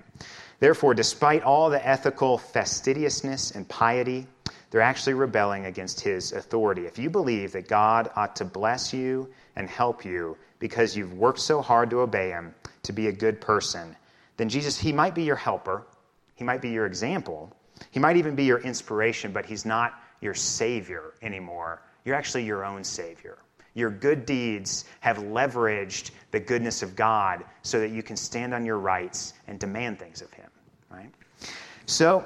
Therefore, 0.61 0.95
despite 0.95 1.43
all 1.43 1.71
the 1.71 1.87
ethical 1.87 2.39
fastidiousness 2.39 3.53
and 3.53 3.69
piety, 3.69 4.27
they're 4.71 4.81
actually 4.81 5.15
rebelling 5.15 5.67
against 5.67 6.01
His 6.01 6.33
authority. 6.33 6.87
If 6.87 6.99
you 6.99 7.11
believe 7.11 7.53
that 7.53 7.69
God 7.69 8.11
ought 8.17 8.37
to 8.37 8.45
bless 8.45 8.93
you 8.93 9.29
and 9.57 9.69
help 9.69 10.05
you 10.05 10.37
because 10.59 10.97
you've 10.97 11.15
worked 11.15 11.41
so 11.41 11.61
hard 11.61 11.91
to 11.91 12.01
obey 12.01 12.31
Him, 12.31 12.55
to 12.85 12.93
be 12.93 13.09
a 13.09 13.13
good 13.13 13.41
person, 13.41 13.97
then 14.37 14.49
Jesus, 14.49 14.79
He 14.79 14.93
might 14.93 15.15
be 15.15 15.23
your 15.23 15.37
helper, 15.37 15.87
He 16.35 16.45
might 16.45 16.63
be 16.63 16.71
your 16.71 16.87
example, 16.87 17.55
he 17.91 18.01
might 18.01 18.17
even 18.17 18.35
be 18.35 18.45
your 18.45 18.61
inspiration, 18.61 19.33
but 19.33 19.47
he's 19.47 19.65
not 19.65 19.95
your 20.21 20.35
savior 20.35 21.15
anymore. 21.23 21.83
You're 22.05 22.15
actually 22.15 22.45
your 22.45 22.65
own 22.65 22.85
savior. 22.85 23.39
Your 23.75 23.91
good 23.91 24.27
deeds 24.27 24.85
have 25.01 25.19
leveraged 25.19 26.11
the 26.31 26.41
goodness 26.41 26.83
of 26.83 26.95
God 26.95 27.45
so 27.63 27.81
that 27.81 27.91
you 27.91 28.03
can 28.03 28.17
stand 28.17 28.53
on 28.53 28.67
your 28.67 28.79
rights 28.79 29.33
and 29.47 29.59
demand 29.59 29.99
things 29.99 30.21
of 30.21 30.31
him, 30.33 30.51
right? 30.91 31.11
So, 31.87 32.25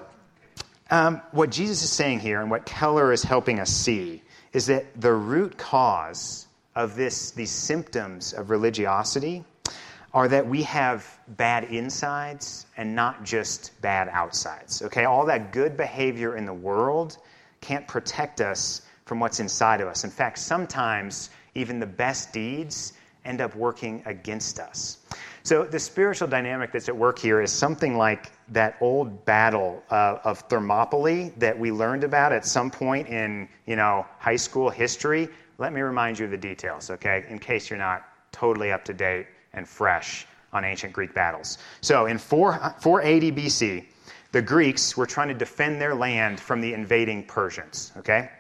um, 0.91 1.23
what 1.33 1.51
Jesus 1.51 1.83
is 1.83 1.91
saying 1.91 2.21
here 2.21 2.41
and 2.41 2.51
what 2.51 2.65
Keller 2.65 3.13
is 3.13 3.23
helping 3.23 3.59
us 3.59 3.71
see 3.71 4.23
is 4.53 4.67
that 4.67 5.01
the 5.01 5.13
root 5.13 5.57
cause 5.57 6.47
of 6.75 6.95
this, 6.95 7.33
these 7.33 7.51
symptoms 7.51 8.33
of 8.33 8.51
religiosity 8.51 9.45
are 10.17 10.29
that 10.29 10.49
we 10.49 10.63
have 10.63 11.19
bad 11.37 11.65
insides 11.65 12.65
and 12.79 12.97
not 12.97 13.23
just 13.23 13.79
bad 13.83 14.09
outsides. 14.09 14.81
Okay, 14.81 15.05
all 15.05 15.27
that 15.27 15.53
good 15.53 15.77
behavior 15.77 16.39
in 16.39 16.47
the 16.47 16.55
world 16.55 17.19
can't 17.61 17.87
protect 17.87 18.41
us 18.41 18.81
from 19.05 19.21
what's 19.21 19.41
inside 19.41 19.83
of 19.83 19.89
us. 19.89 20.05
In 20.05 20.11
fact, 20.11 20.39
sometimes 20.39 21.29
even 21.55 21.79
the 21.79 21.87
best 21.87 22.33
deeds 22.33 22.95
end 23.27 23.43
up 23.43 23.55
working 23.55 24.03
against 24.07 24.59
us. 24.59 25.01
So 25.43 25.65
the 25.65 25.79
spiritual 25.79 26.29
dynamic 26.29 26.73
that's 26.73 26.89
at 26.89 26.97
work 26.97 27.19
here 27.19 27.43
is 27.43 27.53
something 27.53 27.99
like 27.99 28.33
that 28.49 28.79
old 28.81 29.23
battle 29.27 29.83
uh, 29.91 30.21
of 30.25 30.39
Thermopylae 30.49 31.35
that 31.37 31.59
we 31.59 31.71
learned 31.71 32.05
about 32.05 32.33
at 32.33 32.47
some 32.47 32.71
point 32.71 33.07
in, 33.09 33.51
you 33.67 33.77
know, 33.77 34.07
high 34.19 34.37
school 34.37 34.71
history. 34.71 35.29
Let 35.59 35.75
me 35.75 35.83
remind 35.83 36.19
you 36.19 36.25
of 36.25 36.31
the 36.31 36.39
details, 36.39 36.89
okay, 36.89 37.27
in 37.29 37.39
case 37.39 37.69
you're 37.69 37.79
not 37.79 38.09
totally 38.33 38.73
up 38.73 38.83
to 38.87 38.95
date 38.95 39.27
and 39.57 39.69
fresh 39.69 40.27
on 40.53 40.65
ancient 40.65 40.93
Greek 40.93 41.15
battles. 41.15 41.59
So 41.81 42.07
in 42.07 42.19
4, 42.19 42.77
480 42.81 43.33
BC, 43.33 43.85
the 44.33 44.43
Greeks 44.43 44.97
were 44.97 45.07
trying 45.07 45.29
to 45.29 45.35
defend 45.35 45.81
their 45.81 45.95
land 45.95 46.39
from 46.39 46.61
the 46.61 46.73
invading 46.73 47.25
Persians, 47.25 47.93
okay? 47.97 48.31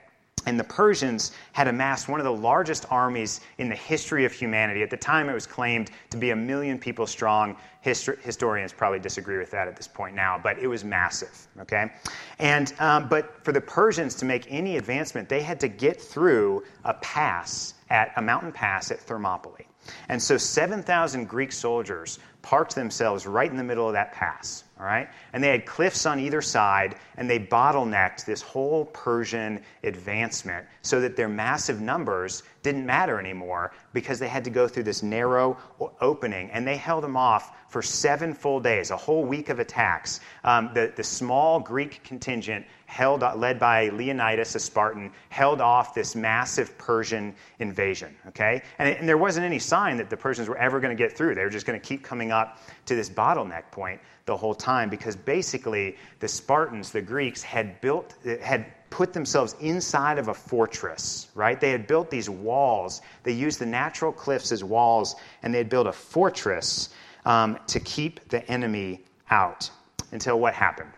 And 0.46 0.60
the 0.60 0.64
Persians 0.64 1.32
had 1.52 1.66
amassed 1.66 2.08
one 2.08 2.20
of 2.20 2.24
the 2.24 2.32
largest 2.32 2.86
armies 2.90 3.40
in 3.58 3.68
the 3.68 3.74
history 3.74 4.24
of 4.24 4.32
humanity. 4.32 4.82
At 4.82 4.90
the 4.90 4.96
time, 4.96 5.28
it 5.28 5.34
was 5.34 5.46
claimed 5.46 5.90
to 6.10 6.16
be 6.16 6.30
a 6.30 6.36
million 6.36 6.78
people 6.78 7.06
strong. 7.06 7.56
Histor- 7.84 8.20
historians 8.20 8.72
probably 8.72 9.00
disagree 9.00 9.38
with 9.38 9.50
that 9.50 9.66
at 9.66 9.76
this 9.76 9.88
point 9.88 10.14
now, 10.14 10.38
but 10.40 10.58
it 10.58 10.68
was 10.68 10.84
massive. 10.84 11.48
Okay, 11.60 11.90
and 12.38 12.72
um, 12.78 13.08
but 13.08 13.44
for 13.44 13.50
the 13.50 13.60
Persians 13.60 14.14
to 14.16 14.24
make 14.24 14.46
any 14.48 14.76
advancement, 14.76 15.28
they 15.28 15.42
had 15.42 15.58
to 15.60 15.68
get 15.68 16.00
through 16.00 16.62
a 16.84 16.94
pass 16.94 17.74
at 17.90 18.12
a 18.16 18.22
mountain 18.22 18.52
pass 18.52 18.92
at 18.92 19.00
Thermopylae. 19.00 19.65
And 20.08 20.22
so 20.22 20.36
7,000 20.36 21.26
Greek 21.26 21.52
soldiers 21.52 22.18
parked 22.42 22.74
themselves 22.74 23.26
right 23.26 23.50
in 23.50 23.56
the 23.56 23.64
middle 23.64 23.86
of 23.86 23.94
that 23.94 24.12
pass, 24.12 24.64
all 24.78 24.84
right? 24.84 25.08
And 25.32 25.42
they 25.42 25.48
had 25.48 25.64
cliffs 25.64 26.04
on 26.04 26.20
either 26.20 26.42
side, 26.42 26.96
and 27.16 27.28
they 27.28 27.38
bottlenecked 27.38 28.24
this 28.24 28.42
whole 28.42 28.84
Persian 28.86 29.62
advancement 29.82 30.66
so 30.82 31.00
that 31.00 31.16
their 31.16 31.28
massive 31.28 31.80
numbers 31.80 32.42
didn't 32.62 32.84
matter 32.84 33.18
anymore 33.18 33.72
because 33.92 34.18
they 34.18 34.28
had 34.28 34.44
to 34.44 34.50
go 34.50 34.68
through 34.68 34.82
this 34.82 35.02
narrow 35.02 35.56
opening. 36.00 36.50
And 36.50 36.66
they 36.66 36.76
held 36.76 37.04
them 37.04 37.16
off 37.16 37.52
for 37.68 37.80
seven 37.82 38.34
full 38.34 38.60
days, 38.60 38.90
a 38.90 38.96
whole 38.96 39.24
week 39.24 39.48
of 39.48 39.58
attacks. 39.58 40.20
Um, 40.44 40.70
the, 40.74 40.92
the 40.94 41.04
small 41.04 41.60
Greek 41.60 42.02
contingent 42.04 42.66
held, 42.86 43.22
led 43.36 43.58
by 43.58 43.88
Leonidas, 43.88 44.54
a 44.54 44.60
Spartan, 44.60 45.12
held 45.28 45.60
off 45.60 45.94
this 45.94 46.14
massive 46.14 46.76
Persian 46.78 47.34
invasion. 47.58 48.16
Okay, 48.28 48.62
and, 48.78 48.88
and 48.96 49.08
there 49.08 49.18
wasn't 49.18 49.44
any 49.44 49.58
sign 49.58 49.96
that 49.96 50.10
the 50.10 50.16
Persians 50.16 50.48
were 50.48 50.56
ever 50.56 50.80
going 50.80 50.96
to 50.96 51.02
get 51.02 51.16
through. 51.16 51.34
They 51.34 51.42
were 51.42 51.50
just 51.50 51.66
going 51.66 51.78
to 51.78 51.84
keep 51.86 52.02
coming 52.02 52.30
up 52.30 52.58
to 52.86 52.94
this 52.94 53.10
bottleneck 53.10 53.70
point 53.70 54.00
the 54.24 54.36
whole 54.36 54.54
time 54.54 54.88
because 54.88 55.14
basically 55.14 55.96
the 56.20 56.28
Spartans, 56.28 56.90
the 56.90 57.02
Greeks, 57.02 57.42
had 57.42 57.80
built 57.80 58.14
had 58.42 58.66
put 58.90 59.12
themselves 59.12 59.54
inside 59.60 60.18
of 60.18 60.28
a 60.28 60.34
fortress, 60.34 61.28
right? 61.34 61.60
They 61.60 61.70
had 61.70 61.86
built 61.86 62.10
these 62.10 62.30
walls. 62.30 63.02
They 63.24 63.32
used 63.32 63.58
the 63.58 63.66
natural 63.66 64.12
cliffs 64.12 64.52
as 64.52 64.62
walls, 64.64 65.16
and 65.42 65.52
they 65.52 65.58
had 65.58 65.68
built 65.68 65.86
a 65.86 65.92
fortress 65.92 66.90
um, 67.24 67.58
to 67.66 67.80
keep 67.80 68.28
the 68.28 68.48
enemy 68.50 69.02
out. 69.30 69.70
Until 70.12 70.38
what 70.38 70.54
happened? 70.54 70.92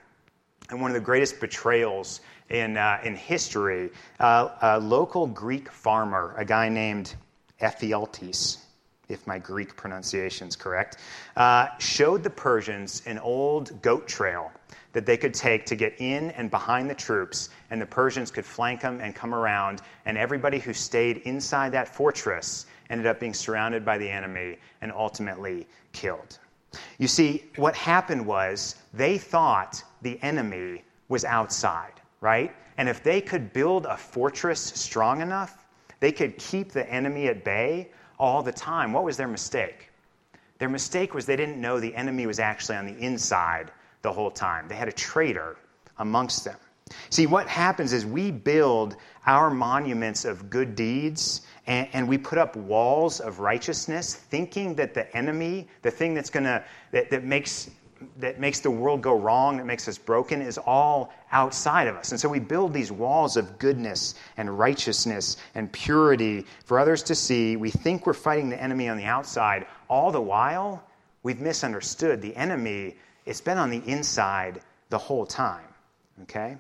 and 0.70 0.80
one 0.80 0.90
of 0.90 0.94
the 0.94 1.00
greatest 1.00 1.40
betrayals 1.40 2.20
in, 2.50 2.76
uh, 2.76 2.98
in 3.02 3.14
history, 3.14 3.90
uh, 4.20 4.48
a 4.60 4.80
local 4.80 5.26
Greek 5.26 5.70
farmer, 5.70 6.34
a 6.36 6.44
guy 6.44 6.68
named 6.68 7.14
Ephialtes, 7.60 8.58
if 9.08 9.26
my 9.26 9.38
Greek 9.38 9.74
pronunciation 9.76 10.48
is 10.48 10.56
correct, 10.56 10.98
uh, 11.36 11.68
showed 11.78 12.22
the 12.22 12.30
Persians 12.30 13.02
an 13.06 13.18
old 13.18 13.80
goat 13.82 14.06
trail 14.06 14.52
that 14.92 15.06
they 15.06 15.16
could 15.16 15.34
take 15.34 15.64
to 15.66 15.76
get 15.76 15.94
in 15.98 16.30
and 16.32 16.50
behind 16.50 16.88
the 16.90 16.94
troops, 16.94 17.50
and 17.70 17.80
the 17.80 17.86
Persians 17.86 18.30
could 18.30 18.44
flank 18.44 18.80
them 18.80 19.00
and 19.00 19.14
come 19.14 19.34
around, 19.34 19.82
and 20.06 20.18
everybody 20.18 20.58
who 20.58 20.72
stayed 20.72 21.18
inside 21.18 21.72
that 21.72 21.88
fortress 21.94 22.66
ended 22.90 23.06
up 23.06 23.20
being 23.20 23.34
surrounded 23.34 23.84
by 23.84 23.98
the 23.98 24.08
enemy 24.08 24.58
and 24.80 24.92
ultimately 24.92 25.66
killed. 25.92 26.38
You 26.98 27.08
see, 27.08 27.44
what 27.56 27.74
happened 27.74 28.26
was 28.26 28.76
they 28.92 29.18
thought 29.18 29.82
the 30.02 30.18
enemy 30.22 30.84
was 31.08 31.24
outside, 31.24 31.92
right? 32.20 32.54
And 32.76 32.88
if 32.88 33.02
they 33.02 33.20
could 33.20 33.52
build 33.52 33.86
a 33.86 33.96
fortress 33.96 34.60
strong 34.60 35.20
enough, 35.20 35.66
they 36.00 36.12
could 36.12 36.36
keep 36.38 36.72
the 36.72 36.88
enemy 36.90 37.28
at 37.28 37.44
bay 37.44 37.88
all 38.18 38.42
the 38.42 38.52
time. 38.52 38.92
What 38.92 39.04
was 39.04 39.16
their 39.16 39.28
mistake? 39.28 39.90
Their 40.58 40.68
mistake 40.68 41.14
was 41.14 41.26
they 41.26 41.36
didn't 41.36 41.60
know 41.60 41.78
the 41.78 41.94
enemy 41.94 42.26
was 42.26 42.40
actually 42.40 42.76
on 42.76 42.86
the 42.86 42.98
inside 42.98 43.70
the 44.02 44.12
whole 44.12 44.30
time. 44.30 44.68
They 44.68 44.74
had 44.74 44.88
a 44.88 44.92
traitor 44.92 45.56
amongst 45.98 46.44
them. 46.44 46.56
See, 47.10 47.26
what 47.26 47.46
happens 47.48 47.92
is 47.92 48.06
we 48.06 48.30
build 48.30 48.96
our 49.26 49.50
monuments 49.50 50.24
of 50.24 50.48
good 50.48 50.74
deeds 50.74 51.42
and, 51.66 51.86
and 51.92 52.08
we 52.08 52.16
put 52.16 52.38
up 52.38 52.56
walls 52.56 53.20
of 53.20 53.40
righteousness, 53.40 54.14
thinking 54.14 54.74
that 54.76 54.94
the 54.94 55.14
enemy, 55.16 55.68
the 55.82 55.90
thing 55.90 56.14
that's 56.14 56.30
gonna 56.30 56.64
that, 56.92 57.10
that 57.10 57.24
makes 57.24 57.70
that 58.18 58.40
makes 58.40 58.60
the 58.60 58.70
world 58.70 59.02
go 59.02 59.18
wrong, 59.18 59.56
that 59.56 59.66
makes 59.66 59.88
us 59.88 59.98
broken, 59.98 60.42
is 60.42 60.58
all 60.58 61.12
outside 61.32 61.86
of 61.86 61.96
us. 61.96 62.10
And 62.10 62.20
so 62.20 62.28
we 62.28 62.38
build 62.38 62.72
these 62.72 62.92
walls 62.92 63.36
of 63.36 63.58
goodness 63.58 64.14
and 64.36 64.58
righteousness 64.58 65.36
and 65.54 65.70
purity 65.72 66.46
for 66.64 66.78
others 66.78 67.02
to 67.04 67.14
see. 67.14 67.56
We 67.56 67.70
think 67.70 68.06
we're 68.06 68.14
fighting 68.14 68.48
the 68.48 68.62
enemy 68.62 68.88
on 68.88 68.96
the 68.96 69.04
outside. 69.04 69.66
All 69.88 70.10
the 70.12 70.20
while, 70.20 70.82
we've 71.22 71.40
misunderstood. 71.40 72.22
The 72.22 72.34
enemy, 72.36 72.96
it's 73.26 73.40
been 73.40 73.58
on 73.58 73.70
the 73.70 73.82
inside 73.86 74.60
the 74.90 74.98
whole 74.98 75.26
time. 75.26 75.66
Okay? 76.22 76.56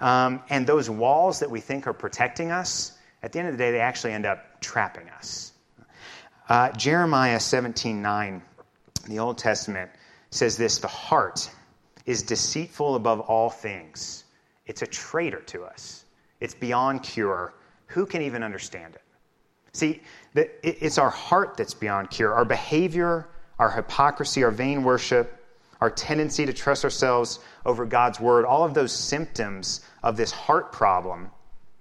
Um, 0.00 0.42
and 0.50 0.66
those 0.66 0.90
walls 0.90 1.40
that 1.40 1.50
we 1.50 1.60
think 1.60 1.86
are 1.86 1.92
protecting 1.92 2.50
us, 2.50 2.98
at 3.22 3.32
the 3.32 3.38
end 3.38 3.48
of 3.48 3.54
the 3.54 3.58
day, 3.58 3.70
they 3.70 3.80
actually 3.80 4.12
end 4.12 4.26
up 4.26 4.60
trapping 4.60 5.08
us. 5.10 5.52
Uh, 6.48 6.70
Jeremiah 6.72 7.38
17 7.38 8.02
9, 8.02 8.42
the 9.08 9.18
Old 9.20 9.38
Testament, 9.38 9.90
says 10.32 10.56
this 10.56 10.78
The 10.78 10.88
heart 10.88 11.48
is 12.04 12.22
deceitful 12.22 12.96
above 12.96 13.20
all 13.20 13.48
things, 13.48 14.24
it's 14.66 14.82
a 14.82 14.86
traitor 14.86 15.40
to 15.42 15.62
us, 15.62 16.04
it's 16.40 16.54
beyond 16.54 17.04
cure. 17.04 17.54
Who 17.88 18.06
can 18.06 18.22
even 18.22 18.42
understand 18.42 18.94
it? 18.94 19.02
See, 19.74 20.00
it's 20.34 20.96
our 20.96 21.10
heart 21.10 21.56
that's 21.58 21.74
beyond 21.74 22.10
cure. 22.10 22.32
Our 22.32 22.46
behavior, 22.46 23.28
our 23.58 23.70
hypocrisy, 23.70 24.42
our 24.44 24.50
vain 24.50 24.82
worship, 24.82 25.42
our 25.82 25.90
tendency 25.90 26.46
to 26.46 26.54
trust 26.54 26.84
ourselves 26.84 27.38
over 27.66 27.84
God's 27.84 28.18
word, 28.18 28.46
all 28.46 28.64
of 28.64 28.72
those 28.72 28.92
symptoms 28.92 29.82
of 30.02 30.16
this 30.16 30.30
heart 30.30 30.72
problem. 30.72 31.30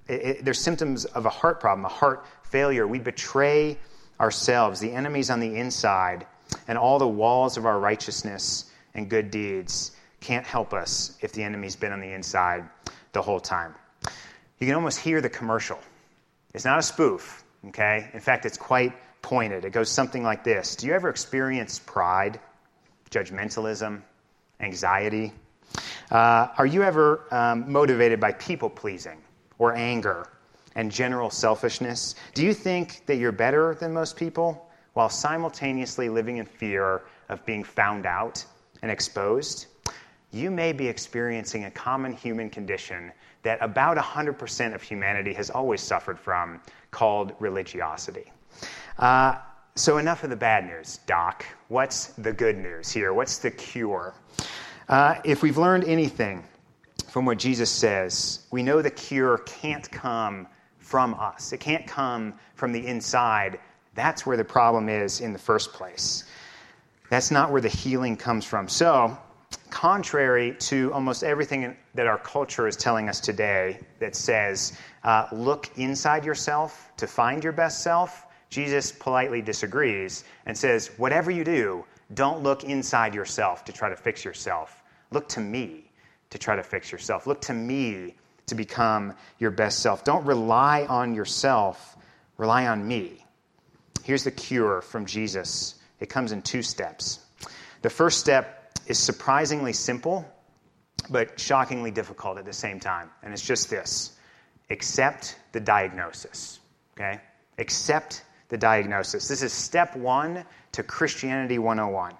They're 0.07 0.53
symptoms 0.53 1.05
of 1.05 1.25
a 1.25 1.29
heart 1.29 1.61
problem, 1.61 1.85
a 1.85 1.89
heart 1.89 2.25
failure. 2.43 2.85
We 2.85 2.99
betray 2.99 3.77
ourselves, 4.19 4.81
the 4.81 4.91
enemies 4.91 5.29
on 5.29 5.39
the 5.39 5.55
inside, 5.55 6.25
and 6.67 6.77
all 6.77 6.99
the 6.99 7.07
walls 7.07 7.57
of 7.57 7.65
our 7.65 7.79
righteousness 7.79 8.71
and 8.93 9.09
good 9.09 9.31
deeds 9.31 9.91
can't 10.19 10.45
help 10.45 10.73
us 10.73 11.17
if 11.21 11.31
the 11.33 11.43
enemy's 11.43 11.75
been 11.75 11.91
on 11.91 11.99
the 11.99 12.11
inside 12.11 12.63
the 13.11 13.21
whole 13.21 13.39
time. 13.39 13.73
You 14.59 14.67
can 14.67 14.75
almost 14.75 14.99
hear 14.99 15.21
the 15.21 15.29
commercial. 15.29 15.79
It's 16.53 16.65
not 16.65 16.79
a 16.79 16.83
spoof, 16.83 17.43
okay? 17.69 18.09
In 18.13 18.19
fact, 18.19 18.45
it's 18.45 18.57
quite 18.57 18.93
pointed. 19.21 19.65
It 19.65 19.71
goes 19.71 19.89
something 19.89 20.23
like 20.23 20.43
this 20.43 20.75
Do 20.75 20.87
you 20.87 20.93
ever 20.93 21.09
experience 21.09 21.79
pride, 21.79 22.39
judgmentalism, 23.09 24.01
anxiety? 24.59 25.33
Uh, 26.11 26.47
are 26.57 26.65
you 26.65 26.83
ever 26.83 27.25
um, 27.31 27.71
motivated 27.71 28.19
by 28.19 28.33
people 28.33 28.69
pleasing 28.69 29.17
or 29.57 29.75
anger 29.75 30.27
and 30.75 30.91
general 30.91 31.29
selfishness? 31.29 32.15
Do 32.33 32.43
you 32.43 32.53
think 32.53 33.05
that 33.05 33.15
you're 33.15 33.31
better 33.31 33.75
than 33.75 33.93
most 33.93 34.17
people 34.17 34.69
while 34.93 35.09
simultaneously 35.09 36.09
living 36.09 36.37
in 36.37 36.45
fear 36.45 37.03
of 37.29 37.45
being 37.45 37.63
found 37.63 38.05
out 38.05 38.43
and 38.81 38.91
exposed? 38.91 39.67
You 40.31 40.49
may 40.49 40.71
be 40.71 40.87
experiencing 40.87 41.65
a 41.65 41.71
common 41.71 42.13
human 42.13 42.49
condition 42.49 43.11
that 43.43 43.57
about 43.61 43.97
100% 43.97 44.75
of 44.75 44.81
humanity 44.81 45.33
has 45.33 45.49
always 45.49 45.81
suffered 45.81 46.19
from 46.19 46.61
called 46.91 47.33
religiosity. 47.39 48.31
Uh, 48.97 49.35
so, 49.75 49.97
enough 49.97 50.23
of 50.23 50.29
the 50.29 50.35
bad 50.35 50.65
news, 50.65 50.99
Doc. 51.07 51.45
What's 51.69 52.07
the 52.07 52.33
good 52.33 52.57
news 52.57 52.91
here? 52.91 53.13
What's 53.13 53.37
the 53.37 53.51
cure? 53.51 54.13
Uh, 54.89 55.15
if 55.23 55.41
we've 55.41 55.57
learned 55.57 55.85
anything 55.85 56.43
from 57.07 57.25
what 57.25 57.37
Jesus 57.37 57.69
says, 57.69 58.45
we 58.51 58.63
know 58.63 58.81
the 58.81 58.91
cure 58.91 59.37
can't 59.39 59.89
come 59.89 60.47
from 60.79 61.13
us, 61.13 61.53
it 61.53 61.59
can't 61.59 61.87
come 61.87 62.33
from 62.55 62.73
the 62.73 62.85
inside. 62.85 63.59
That's 63.93 64.25
where 64.25 64.37
the 64.37 64.45
problem 64.45 64.89
is 64.89 65.21
in 65.21 65.33
the 65.33 65.39
first 65.39 65.73
place. 65.73 66.23
That's 67.09 67.31
not 67.31 67.51
where 67.51 67.61
the 67.61 67.69
healing 67.69 68.15
comes 68.15 68.45
from. 68.45 68.69
So, 68.69 69.17
contrary 69.69 70.55
to 70.59 70.93
almost 70.93 71.23
everything 71.23 71.75
that 71.95 72.07
our 72.07 72.17
culture 72.17 72.67
is 72.67 72.77
telling 72.77 73.09
us 73.09 73.19
today 73.19 73.79
that 73.99 74.15
says, 74.15 74.73
uh, 75.03 75.27
look 75.31 75.69
inside 75.77 76.23
yourself 76.23 76.91
to 76.97 77.07
find 77.07 77.43
your 77.43 77.53
best 77.53 77.83
self, 77.83 78.27
Jesus 78.49 78.91
politely 78.91 79.41
disagrees 79.41 80.23
and 80.45 80.57
says, 80.57 80.91
whatever 80.97 81.31
you 81.31 81.43
do, 81.43 81.85
don't 82.13 82.43
look 82.43 82.63
inside 82.63 83.15
yourself 83.15 83.65
to 83.65 83.71
try 83.71 83.89
to 83.89 83.95
fix 83.95 84.23
yourself. 84.25 84.83
Look 85.11 85.27
to 85.29 85.39
me 85.39 85.91
to 86.29 86.37
try 86.37 86.55
to 86.55 86.63
fix 86.63 86.91
yourself. 86.91 87.27
Look 87.27 87.41
to 87.41 87.53
me 87.53 88.15
to 88.47 88.55
become 88.55 89.13
your 89.39 89.51
best 89.51 89.79
self. 89.79 90.03
Don't 90.03 90.25
rely 90.25 90.85
on 90.85 91.13
yourself, 91.13 91.95
rely 92.37 92.67
on 92.67 92.85
me. 92.85 93.20
Here's 94.03 94.23
the 94.23 94.31
cure 94.31 94.81
from 94.81 95.05
Jesus 95.05 95.75
it 95.99 96.09
comes 96.09 96.31
in 96.31 96.41
two 96.41 96.63
steps. 96.63 97.19
The 97.81 97.89
first 97.89 98.19
step 98.19 98.71
is 98.87 98.97
surprisingly 98.97 99.73
simple, 99.73 100.25
but 101.09 101.39
shockingly 101.39 101.91
difficult 101.91 102.37
at 102.37 102.45
the 102.45 102.53
same 102.53 102.79
time. 102.79 103.09
And 103.21 103.33
it's 103.33 103.45
just 103.45 103.69
this 103.69 104.17
accept 104.69 105.37
the 105.51 105.59
diagnosis. 105.59 106.59
Okay? 106.97 107.19
Accept 107.57 108.23
the 108.49 108.57
diagnosis. 108.57 109.27
This 109.27 109.43
is 109.43 109.53
step 109.53 109.95
one 109.95 110.45
to 110.73 110.83
Christianity 110.83 111.59
101. 111.59 112.13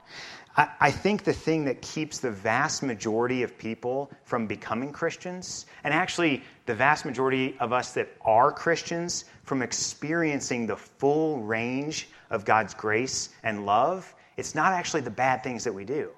I, 0.57 0.91
think 0.91 1.23
the 1.23 1.33
thing 1.33 1.65
that 1.65 1.81
keeps 1.81 2.19
the 2.19 2.29
vast 2.29 2.83
majority 2.83 3.43
of 3.43 3.57
people 3.57 4.11
from 4.25 4.47
becoming 4.47 4.91
Christians, 4.91 5.65
and 5.85 5.93
actually 5.93 6.43
the 6.71 6.75
vast 6.75 7.03
majority 7.03 7.53
of 7.59 7.73
us 7.73 7.91
that 7.91 8.07
are 8.21 8.49
Christians, 8.49 9.25
from 9.43 9.61
experiencing 9.61 10.65
the 10.65 10.77
full 10.77 11.41
range 11.41 12.07
of 12.29 12.45
God's 12.45 12.73
grace 12.73 13.31
and 13.43 13.65
love, 13.65 14.15
it's 14.37 14.55
not 14.55 14.71
actually 14.71 15.01
the 15.01 15.09
bad 15.09 15.43
things 15.43 15.65
that 15.65 15.73
we 15.73 15.83
do. 15.83 16.11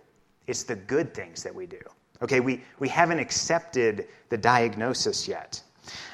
It's 0.46 0.62
the 0.62 0.76
good 0.76 1.12
things 1.12 1.42
that 1.42 1.56
we 1.56 1.66
do. 1.66 1.80
Okay, 2.22 2.40
we, 2.40 2.62
we 2.78 2.88
haven't 2.88 3.18
accepted 3.18 4.08
the 4.30 4.38
diagnosis 4.38 5.28
yet. 5.28 5.60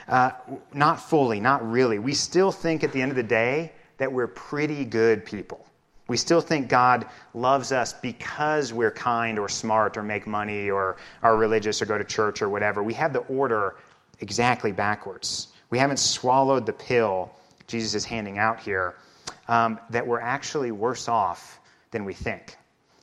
Uh, 0.08 0.32
not 0.74 1.02
fully, 1.02 1.42
not 1.42 1.70
really. 1.70 2.00
We 2.00 2.14
still 2.14 2.54
think 2.54 2.86
at 2.86 2.94
the 2.94 3.02
end 3.02 3.12
of 3.12 3.18
the 3.18 3.24
day 3.24 3.74
that 3.98 4.10
we're 4.10 4.28
pretty 4.28 4.86
good 4.86 5.26
people. 5.26 5.66
We 6.08 6.16
still 6.16 6.40
think 6.40 6.70
God 6.70 7.08
loves 7.34 7.74
us 7.74 7.92
because 7.92 8.72
we're 8.72 8.90
kind 8.92 9.38
or 9.38 9.50
smart 9.50 9.98
or 9.98 10.02
make 10.02 10.26
money 10.26 10.70
or 10.70 10.96
are 11.24 11.36
religious 11.36 11.82
or 11.82 11.86
go 11.86 11.98
to 11.98 12.06
church 12.06 12.42
or 12.42 12.48
whatever. 12.48 12.82
We 12.82 12.94
have 12.94 13.12
the 13.12 13.20
order 13.20 13.76
exactly 14.20 14.72
backwards. 14.72 15.48
We 15.70 15.78
haven't 15.78 16.00
swallowed 16.00 16.66
the 16.66 16.74
pill 16.74 17.32
Jesus 17.68 17.94
is 17.94 18.06
handing 18.06 18.38
out 18.38 18.60
here 18.60 18.96
um, 19.48 19.80
that 19.92 20.06
we're 20.06 20.20
actually 20.20 20.72
worse 20.72 21.08
off 21.08 21.60
than 21.92 22.04
we 22.06 22.14
think 22.14 22.58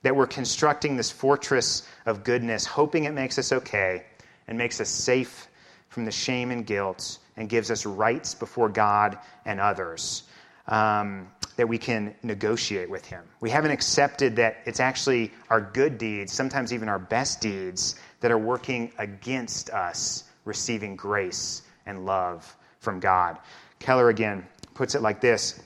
that 0.06 0.14
we're 0.14 0.24
constructing 0.24 0.96
this 0.96 1.10
fortress 1.10 1.82
of 2.06 2.22
goodness, 2.22 2.64
hoping 2.64 3.04
it 3.04 3.12
makes 3.12 3.40
us 3.40 3.52
okay 3.52 4.04
and 4.46 4.56
makes 4.56 4.80
us 4.80 4.88
safe 4.88 5.48
from 5.88 6.04
the 6.04 6.12
shame 6.12 6.52
and 6.52 6.64
guilt 6.64 7.18
and 7.36 7.48
gives 7.48 7.72
us 7.72 7.84
rights 7.84 8.32
before 8.32 8.68
God 8.68 9.18
and 9.46 9.58
others 9.58 10.22
um, 10.68 11.28
that 11.56 11.68
we 11.68 11.76
can 11.76 12.14
negotiate 12.22 12.88
with 12.88 13.04
Him. 13.04 13.24
We 13.40 13.50
haven't 13.50 13.72
accepted 13.72 14.36
that 14.36 14.58
it's 14.64 14.78
actually 14.78 15.32
our 15.50 15.60
good 15.60 15.98
deeds, 15.98 16.32
sometimes 16.32 16.72
even 16.72 16.88
our 16.88 17.00
best 17.00 17.40
deeds, 17.40 17.96
that 18.20 18.30
are 18.30 18.38
working 18.38 18.92
against 18.98 19.70
us 19.70 20.22
receiving 20.46 20.96
grace 20.96 21.62
and 21.84 22.06
love 22.06 22.56
from 22.80 23.00
God. 23.00 23.38
Keller 23.78 24.08
again 24.08 24.46
puts 24.74 24.94
it 24.94 25.02
like 25.02 25.20
this 25.20 25.60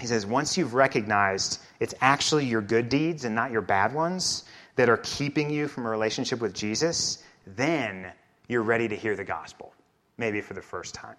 He 0.00 0.06
says, 0.06 0.26
Once 0.26 0.58
you've 0.58 0.74
recognized 0.74 1.60
it's 1.80 1.94
actually 2.00 2.46
your 2.46 2.60
good 2.60 2.88
deeds 2.88 3.24
and 3.24 3.34
not 3.34 3.50
your 3.50 3.62
bad 3.62 3.94
ones 3.94 4.44
that 4.76 4.88
are 4.88 4.98
keeping 4.98 5.50
you 5.50 5.68
from 5.68 5.86
a 5.86 5.90
relationship 5.90 6.40
with 6.40 6.54
Jesus, 6.54 7.22
then 7.46 8.12
you're 8.48 8.62
ready 8.62 8.88
to 8.88 8.96
hear 8.96 9.16
the 9.16 9.24
gospel, 9.24 9.72
maybe 10.18 10.40
for 10.40 10.54
the 10.54 10.62
first 10.62 10.94
time. 10.94 11.16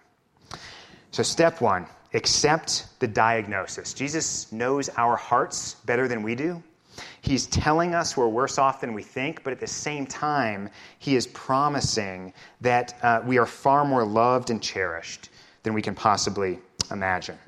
So, 1.10 1.22
step 1.22 1.60
one 1.60 1.86
accept 2.14 2.86
the 3.00 3.06
diagnosis. 3.06 3.92
Jesus 3.92 4.50
knows 4.50 4.88
our 4.96 5.16
hearts 5.16 5.74
better 5.84 6.08
than 6.08 6.22
we 6.22 6.34
do. 6.34 6.62
He's 7.20 7.46
telling 7.46 7.94
us 7.94 8.16
we're 8.16 8.28
worse 8.28 8.58
off 8.58 8.80
than 8.80 8.94
we 8.94 9.02
think, 9.02 9.42
but 9.42 9.52
at 9.52 9.60
the 9.60 9.66
same 9.66 10.06
time, 10.06 10.70
he 10.98 11.16
is 11.16 11.26
promising 11.26 12.32
that 12.60 12.98
uh, 13.02 13.20
we 13.24 13.38
are 13.38 13.46
far 13.46 13.84
more 13.84 14.04
loved 14.04 14.50
and 14.50 14.62
cherished 14.62 15.30
than 15.62 15.74
we 15.74 15.82
can 15.82 15.94
possibly 15.94 16.58
imagine. 16.90 17.38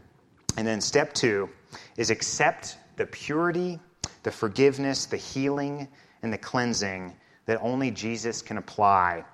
And 0.57 0.67
then 0.67 0.81
step 0.81 1.15
two 1.15 1.49
is 1.97 2.11
accept 2.11 2.77
the 2.97 3.07
purity, 3.07 3.79
the 4.23 4.31
forgiveness, 4.31 5.07
the 5.07 5.17
healing, 5.17 5.89
and 6.23 6.33
the 6.33 6.39
cleansing 6.39 7.15
that 7.47 7.59
only 7.63 7.91
Jesus 7.91 8.43
can 8.43 8.59
apply 8.59 9.25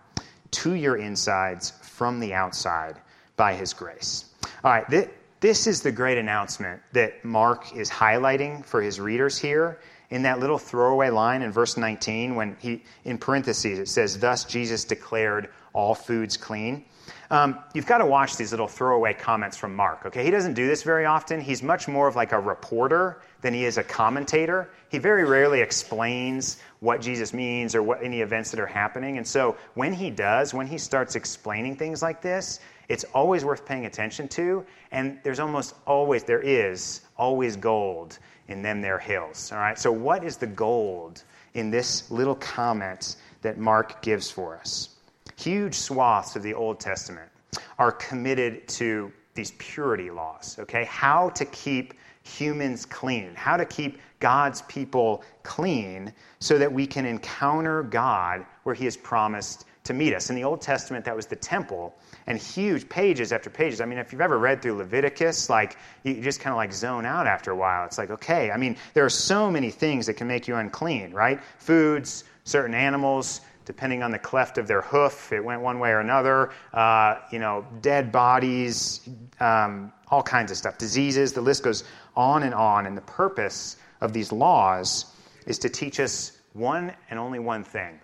to 0.52 0.74
your 0.74 0.96
insides 0.96 1.70
from 1.82 2.20
the 2.20 2.32
outside 2.32 2.96
by 3.36 3.54
his 3.54 3.72
grace. 3.72 4.26
All 4.64 4.70
right, 4.70 4.88
th- 4.88 5.10
this 5.40 5.66
is 5.66 5.82
the 5.82 5.92
great 5.92 6.16
announcement 6.16 6.80
that 6.92 7.24
Mark 7.24 7.74
is 7.76 7.90
highlighting 7.90 8.64
for 8.64 8.80
his 8.80 8.98
readers 9.00 9.36
here 9.36 9.78
in 10.10 10.22
that 10.22 10.40
little 10.40 10.58
throwaway 10.58 11.10
line 11.10 11.42
in 11.42 11.52
verse 11.52 11.76
19 11.76 12.34
when 12.34 12.56
he 12.60 12.82
in 13.04 13.18
parentheses 13.18 13.78
it 13.78 13.88
says 13.88 14.18
thus 14.18 14.44
Jesus 14.44 14.84
declared 14.84 15.48
all 15.76 15.94
foods 15.94 16.38
clean. 16.38 16.84
Um, 17.30 17.58
you've 17.74 17.86
got 17.86 17.98
to 17.98 18.06
watch 18.06 18.36
these 18.36 18.50
little 18.50 18.66
throwaway 18.66 19.12
comments 19.12 19.56
from 19.56 19.76
Mark, 19.76 20.06
okay? 20.06 20.24
He 20.24 20.30
doesn't 20.30 20.54
do 20.54 20.66
this 20.66 20.82
very 20.82 21.04
often. 21.04 21.40
He's 21.40 21.62
much 21.62 21.86
more 21.86 22.08
of 22.08 22.16
like 22.16 22.32
a 22.32 22.40
reporter 22.40 23.20
than 23.42 23.52
he 23.52 23.64
is 23.64 23.76
a 23.78 23.84
commentator. 23.84 24.70
He 24.88 24.98
very 24.98 25.24
rarely 25.24 25.60
explains 25.60 26.58
what 26.80 27.00
Jesus 27.00 27.34
means 27.34 27.74
or 27.74 27.82
what 27.82 28.02
any 28.02 28.22
events 28.22 28.50
that 28.52 28.60
are 28.60 28.66
happening. 28.66 29.18
And 29.18 29.26
so 29.26 29.56
when 29.74 29.92
he 29.92 30.10
does, 30.10 30.54
when 30.54 30.66
he 30.66 30.78
starts 30.78 31.14
explaining 31.14 31.76
things 31.76 32.00
like 32.00 32.22
this, 32.22 32.60
it's 32.88 33.04
always 33.12 33.44
worth 33.44 33.66
paying 33.66 33.86
attention 33.86 34.28
to. 34.28 34.64
And 34.92 35.18
there's 35.22 35.40
almost 35.40 35.74
always, 35.86 36.24
there 36.24 36.40
is 36.40 37.02
always 37.18 37.56
gold 37.56 38.18
in 38.48 38.62
them 38.62 38.80
there 38.80 38.98
hills. 38.98 39.52
All 39.52 39.58
right? 39.58 39.78
So 39.78 39.92
what 39.92 40.24
is 40.24 40.36
the 40.36 40.46
gold 40.46 41.22
in 41.54 41.70
this 41.70 42.10
little 42.10 42.34
comment 42.34 43.16
that 43.42 43.58
Mark 43.58 44.02
gives 44.02 44.30
for 44.30 44.56
us? 44.56 44.96
huge 45.36 45.74
swaths 45.74 46.36
of 46.36 46.42
the 46.42 46.54
Old 46.54 46.80
Testament 46.80 47.30
are 47.78 47.92
committed 47.92 48.66
to 48.68 49.12
these 49.34 49.52
purity 49.58 50.10
laws, 50.10 50.56
okay? 50.58 50.84
How 50.84 51.28
to 51.30 51.44
keep 51.46 51.94
humans 52.22 52.86
clean, 52.86 53.32
how 53.34 53.56
to 53.56 53.64
keep 53.64 54.00
God's 54.18 54.62
people 54.62 55.22
clean 55.42 56.12
so 56.40 56.58
that 56.58 56.72
we 56.72 56.86
can 56.86 57.04
encounter 57.04 57.82
God 57.82 58.44
where 58.62 58.74
He 58.74 58.86
has 58.86 58.96
promised 58.96 59.66
to 59.86 59.94
meet 59.94 60.14
us. 60.14 60.30
In 60.30 60.36
the 60.36 60.44
Old 60.44 60.60
Testament, 60.60 61.04
that 61.04 61.16
was 61.16 61.26
the 61.26 61.36
temple, 61.36 61.94
and 62.26 62.38
huge 62.38 62.88
pages 62.88 63.32
after 63.32 63.50
pages. 63.50 63.80
I 63.80 63.86
mean, 63.86 63.98
if 63.98 64.12
you've 64.12 64.20
ever 64.20 64.38
read 64.38 64.62
through 64.62 64.74
Leviticus, 64.74 65.48
like 65.50 65.76
you 66.04 66.20
just 66.20 66.40
kind 66.40 66.52
of 66.52 66.56
like 66.56 66.72
zone 66.72 67.06
out 67.06 67.26
after 67.26 67.50
a 67.50 67.56
while. 67.56 67.84
It's 67.86 67.98
like, 67.98 68.10
okay, 68.10 68.50
I 68.50 68.56
mean, 68.56 68.76
there 68.94 69.04
are 69.04 69.10
so 69.10 69.50
many 69.50 69.70
things 69.70 70.06
that 70.06 70.14
can 70.14 70.28
make 70.28 70.46
you 70.48 70.56
unclean, 70.56 71.12
right? 71.12 71.40
Foods, 71.58 72.24
certain 72.44 72.74
animals, 72.74 73.40
depending 73.64 74.02
on 74.02 74.12
the 74.12 74.18
cleft 74.18 74.58
of 74.58 74.66
their 74.66 74.80
hoof, 74.80 75.32
it 75.32 75.44
went 75.44 75.60
one 75.60 75.78
way 75.78 75.90
or 75.90 76.00
another. 76.00 76.52
Uh, 76.72 77.16
you 77.32 77.38
know, 77.38 77.66
dead 77.82 78.12
bodies, 78.12 79.08
um, 79.40 79.92
all 80.08 80.22
kinds 80.22 80.50
of 80.52 80.56
stuff, 80.56 80.78
diseases. 80.78 81.32
The 81.32 81.40
list 81.40 81.62
goes 81.64 81.84
on 82.16 82.44
and 82.44 82.54
on. 82.54 82.86
And 82.86 82.96
the 82.96 83.02
purpose 83.02 83.76
of 84.00 84.12
these 84.12 84.32
laws 84.32 85.06
is 85.46 85.58
to 85.58 85.68
teach 85.68 86.00
us 86.00 86.32
one 86.52 86.92
and 87.10 87.18
only 87.18 87.38
one 87.38 87.64
thing, 87.64 88.00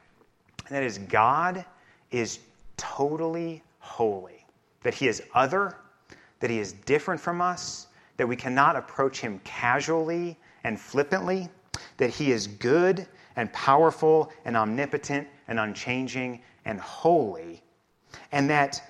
and 0.67 0.77
that 0.77 0.83
is 0.83 0.99
God 0.99 1.65
is 2.11 2.41
totally 2.77 3.63
holy, 3.79 4.45
that 4.83 4.95
He 4.95 5.09
is 5.09 5.23
other, 5.35 5.77
that 6.41 6.51
He 6.51 6.59
is 6.59 6.73
different 6.73 7.21
from 7.21 7.41
us, 7.41 7.89
that 8.17 8.27
we 8.27 8.37
cannot 8.37 8.77
approach 8.77 9.21
Him 9.21 9.41
casually 9.45 10.39
and 10.65 10.81
flippantly, 10.81 11.49
that 11.97 12.11
He 12.11 12.33
is 12.33 12.47
good 12.47 13.07
and 13.37 13.53
powerful 13.53 14.33
and 14.45 14.57
omnipotent 14.57 15.27
and 15.49 15.59
unchanging 15.59 16.43
and 16.65 16.79
holy, 16.81 17.63
and 18.31 18.49
that, 18.51 18.83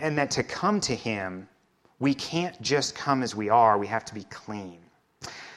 and 0.00 0.16
that 0.16 0.30
to 0.32 0.42
come 0.42 0.80
to 0.80 0.94
Him, 0.94 1.48
we 1.98 2.14
can't 2.14 2.60
just 2.60 2.94
come 2.94 3.22
as 3.22 3.34
we 3.34 3.48
are, 3.48 3.78
we 3.78 3.86
have 3.86 4.04
to 4.04 4.14
be 4.14 4.24
clean. 4.24 4.78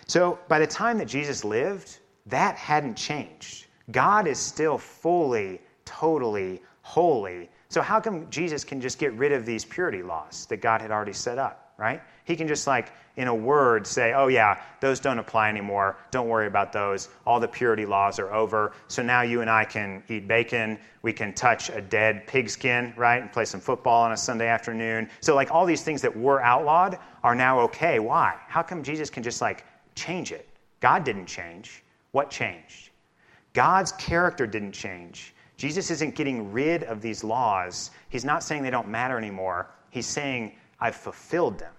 So 0.07 0.39
by 0.47 0.59
the 0.59 0.67
time 0.67 0.97
that 0.97 1.07
Jesus 1.07 1.43
lived, 1.43 1.99
that 2.25 2.55
hadn't 2.55 2.95
changed. 2.95 3.65
God 3.91 4.27
is 4.27 4.37
still 4.37 4.77
fully, 4.77 5.61
totally 5.85 6.61
holy. 6.81 7.49
So 7.69 7.81
how 7.81 7.99
come 7.99 8.29
Jesus 8.29 8.63
can 8.63 8.81
just 8.81 8.97
get 8.97 9.13
rid 9.13 9.31
of 9.31 9.45
these 9.45 9.63
purity 9.63 10.01
laws 10.01 10.47
that 10.47 10.57
God 10.57 10.81
had 10.81 10.89
already 10.89 11.13
set 11.13 11.37
up, 11.37 11.73
right? 11.77 12.01
He 12.25 12.35
can 12.35 12.47
just 12.47 12.65
like 12.65 12.91
in 13.15 13.27
a 13.27 13.35
word 13.35 13.85
say, 13.85 14.13
"Oh 14.13 14.27
yeah, 14.27 14.61
those 14.79 14.99
don't 14.99 15.19
apply 15.19 15.49
anymore. 15.49 15.97
Don't 16.09 16.27
worry 16.27 16.47
about 16.47 16.71
those. 16.71 17.09
All 17.25 17.39
the 17.39 17.47
purity 17.47 17.85
laws 17.85 18.17
are 18.17 18.33
over. 18.33 18.73
So 18.87 19.03
now 19.03 19.21
you 19.21 19.41
and 19.41 19.49
I 19.49 19.65
can 19.65 20.03
eat 20.09 20.27
bacon. 20.27 20.79
We 21.01 21.13
can 21.13 21.33
touch 21.33 21.69
a 21.69 21.81
dead 21.81 22.25
pigskin, 22.27 22.93
right? 22.97 23.21
And 23.21 23.31
play 23.31 23.45
some 23.45 23.59
football 23.59 24.03
on 24.03 24.13
a 24.13 24.17
Sunday 24.17 24.47
afternoon. 24.47 25.09
So 25.21 25.35
like 25.35 25.51
all 25.51 25.65
these 25.65 25.83
things 25.83 26.01
that 26.01 26.15
were 26.15 26.41
outlawed 26.41 26.97
are 27.23 27.35
now 27.35 27.59
okay. 27.61 27.99
Why? 27.99 28.35
How 28.47 28.63
come 28.63 28.83
Jesus 28.83 29.09
can 29.09 29.21
just 29.21 29.41
like 29.41 29.65
change 29.95 30.31
it? 30.31 30.47
God 30.79 31.03
didn't 31.03 31.27
change. 31.27 31.83
What 32.11 32.31
changed? 32.31 32.88
God's 33.59 33.91
character 33.91 34.47
didn't 34.47 34.71
change. 34.71 35.33
Jesus 35.57 35.91
isn't 35.91 36.15
getting 36.15 36.53
rid 36.53 36.83
of 36.83 37.01
these 37.01 37.25
laws. 37.25 37.91
He's 38.07 38.23
not 38.23 38.41
saying 38.41 38.63
they 38.63 38.69
don't 38.69 38.87
matter 38.87 39.17
anymore. 39.17 39.69
He's 39.89 40.05
saying, 40.05 40.55
I've 40.79 40.95
fulfilled 40.95 41.59
them. 41.59 41.73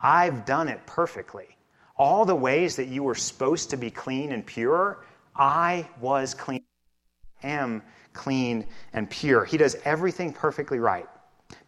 I've 0.00 0.44
done 0.44 0.66
it 0.66 0.84
perfectly. 0.86 1.56
All 1.96 2.24
the 2.24 2.34
ways 2.34 2.74
that 2.74 2.88
you 2.88 3.04
were 3.04 3.14
supposed 3.14 3.70
to 3.70 3.76
be 3.76 3.92
clean 3.92 4.32
and 4.32 4.44
pure, 4.44 5.04
I 5.36 5.88
was 6.00 6.34
clean, 6.34 6.64
am 7.44 7.84
clean 8.12 8.66
and 8.92 9.08
pure. 9.08 9.44
He 9.44 9.56
does 9.56 9.76
everything 9.84 10.32
perfectly 10.32 10.80
right, 10.80 11.06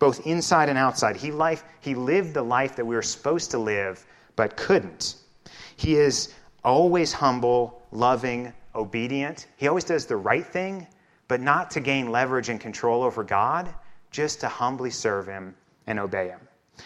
both 0.01 0.27
inside 0.27 0.71
and 0.71 0.77
outside. 0.77 1.15
He, 1.15 1.31
life, 1.31 1.63
he 1.79 1.95
lived 1.95 2.35
the 2.35 2.43
life 2.43 2.75
that 2.75 2.85
we 2.85 2.97
were 2.97 3.01
supposed 3.01 3.53
to 3.53 3.59
live, 3.59 4.05
but 4.35 4.57
couldn't. 4.57 5.19
He 5.77 5.95
is 5.95 6.35
always 6.65 7.13
humble, 7.13 7.81
loving, 7.93 8.53
obedient. 8.75 9.47
He 9.57 9.69
always 9.69 9.85
does 9.85 10.07
the 10.07 10.17
right 10.17 10.47
thing, 10.47 10.87
but 11.29 11.41
not 11.41 11.71
to 11.73 11.81
gain 11.81 12.11
leverage 12.11 12.49
and 12.49 12.61
control 12.61 13.03
over 13.03 13.25
God, 13.25 13.75
just 14.11 14.41
to 14.41 14.49
humbly 14.49 14.91
serve 14.91 15.27
Him 15.27 15.55
and 15.87 15.99
obey 15.99 16.29
Him. 16.29 16.41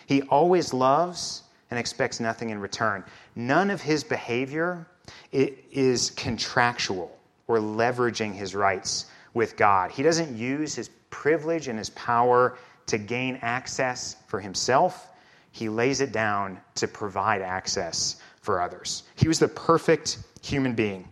He 0.06 0.22
always 0.22 0.72
loves 0.72 1.42
and 1.70 1.78
expects 1.78 2.20
nothing 2.20 2.50
in 2.50 2.60
return. 2.60 3.04
None 3.34 3.70
of 3.70 3.80
his 3.80 4.04
behavior 4.04 4.86
is 5.32 6.10
contractual 6.10 7.16
or 7.46 7.58
leveraging 7.58 8.34
his 8.34 8.54
rights 8.54 9.06
with 9.34 9.56
God. 9.56 9.90
He 9.90 10.02
doesn't 10.02 10.36
use 10.36 10.74
his 10.74 10.90
privilege 11.10 11.68
and 11.68 11.78
his 11.78 11.90
power 11.90 12.58
to 12.86 12.98
gain 12.98 13.38
access 13.42 14.16
for 14.26 14.40
himself. 14.40 15.08
He 15.52 15.68
lays 15.68 16.00
it 16.00 16.12
down 16.12 16.60
to 16.76 16.86
provide 16.86 17.42
access 17.42 18.16
for 18.42 18.60
others. 18.60 19.04
He 19.16 19.28
was 19.28 19.38
the 19.38 19.48
perfect 19.48 20.18
human 20.42 20.74
being 20.74 21.10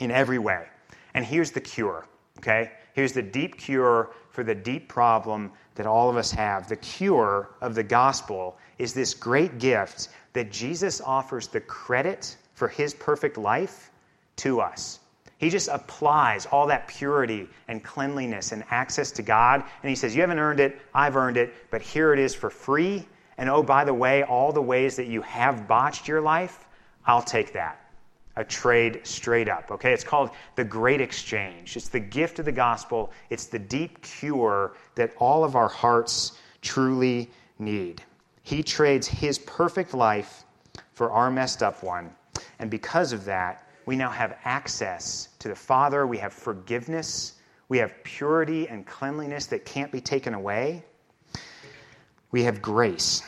in 0.00 0.10
every 0.10 0.38
way. 0.38 0.66
And 1.14 1.24
here's 1.24 1.52
the 1.52 1.60
cure, 1.60 2.06
okay? 2.38 2.72
Here's 2.94 3.12
the 3.12 3.22
deep 3.22 3.58
cure 3.58 4.10
for 4.30 4.42
the 4.42 4.54
deep 4.54 4.88
problem 4.88 5.52
that 5.76 5.86
all 5.86 6.10
of 6.10 6.16
us 6.16 6.30
have. 6.32 6.68
The 6.68 6.76
cure 6.76 7.50
of 7.60 7.74
the 7.74 7.82
gospel 7.82 8.58
is 8.78 8.92
this 8.92 9.14
great 9.14 9.58
gift 9.58 10.08
that 10.32 10.50
Jesus 10.50 11.00
offers 11.00 11.46
the 11.46 11.60
credit 11.60 12.36
for 12.54 12.68
his 12.68 12.94
perfect 12.94 13.38
life 13.38 13.90
to 14.36 14.60
us. 14.60 15.00
He 15.38 15.48
just 15.48 15.68
applies 15.68 16.46
all 16.46 16.66
that 16.66 16.86
purity 16.86 17.48
and 17.68 17.82
cleanliness 17.82 18.52
and 18.52 18.62
access 18.70 19.10
to 19.12 19.22
God. 19.22 19.64
And 19.82 19.88
he 19.88 19.96
says, 19.96 20.14
You 20.14 20.20
haven't 20.20 20.38
earned 20.38 20.60
it, 20.60 20.78
I've 20.92 21.16
earned 21.16 21.38
it, 21.38 21.54
but 21.70 21.80
here 21.80 22.12
it 22.12 22.18
is 22.18 22.34
for 22.34 22.50
free. 22.50 23.06
And 23.38 23.48
oh, 23.48 23.62
by 23.62 23.84
the 23.84 23.94
way, 23.94 24.22
all 24.22 24.52
the 24.52 24.60
ways 24.60 24.96
that 24.96 25.06
you 25.06 25.22
have 25.22 25.66
botched 25.66 26.06
your 26.06 26.20
life, 26.20 26.66
I'll 27.06 27.22
take 27.22 27.54
that 27.54 27.89
a 28.36 28.44
trade 28.44 29.00
straight 29.04 29.48
up. 29.48 29.70
Okay, 29.70 29.92
it's 29.92 30.04
called 30.04 30.30
the 30.54 30.64
great 30.64 31.00
exchange. 31.00 31.76
It's 31.76 31.88
the 31.88 32.00
gift 32.00 32.38
of 32.38 32.44
the 32.44 32.52
gospel, 32.52 33.12
it's 33.28 33.46
the 33.46 33.58
deep 33.58 34.00
cure 34.02 34.74
that 34.94 35.12
all 35.18 35.44
of 35.44 35.56
our 35.56 35.68
hearts 35.68 36.38
truly 36.62 37.30
need. 37.58 38.02
He 38.42 38.62
trades 38.62 39.06
his 39.06 39.38
perfect 39.38 39.94
life 39.94 40.44
for 40.92 41.10
our 41.10 41.30
messed 41.30 41.62
up 41.62 41.82
one. 41.82 42.10
And 42.58 42.70
because 42.70 43.12
of 43.12 43.24
that, 43.24 43.68
we 43.86 43.96
now 43.96 44.10
have 44.10 44.36
access 44.44 45.28
to 45.40 45.48
the 45.48 45.54
Father, 45.54 46.06
we 46.06 46.18
have 46.18 46.32
forgiveness, 46.32 47.34
we 47.68 47.78
have 47.78 47.94
purity 48.04 48.68
and 48.68 48.86
cleanliness 48.86 49.46
that 49.46 49.64
can't 49.64 49.90
be 49.90 50.00
taken 50.00 50.34
away. 50.34 50.84
We 52.32 52.42
have 52.44 52.60
grace. 52.60 53.22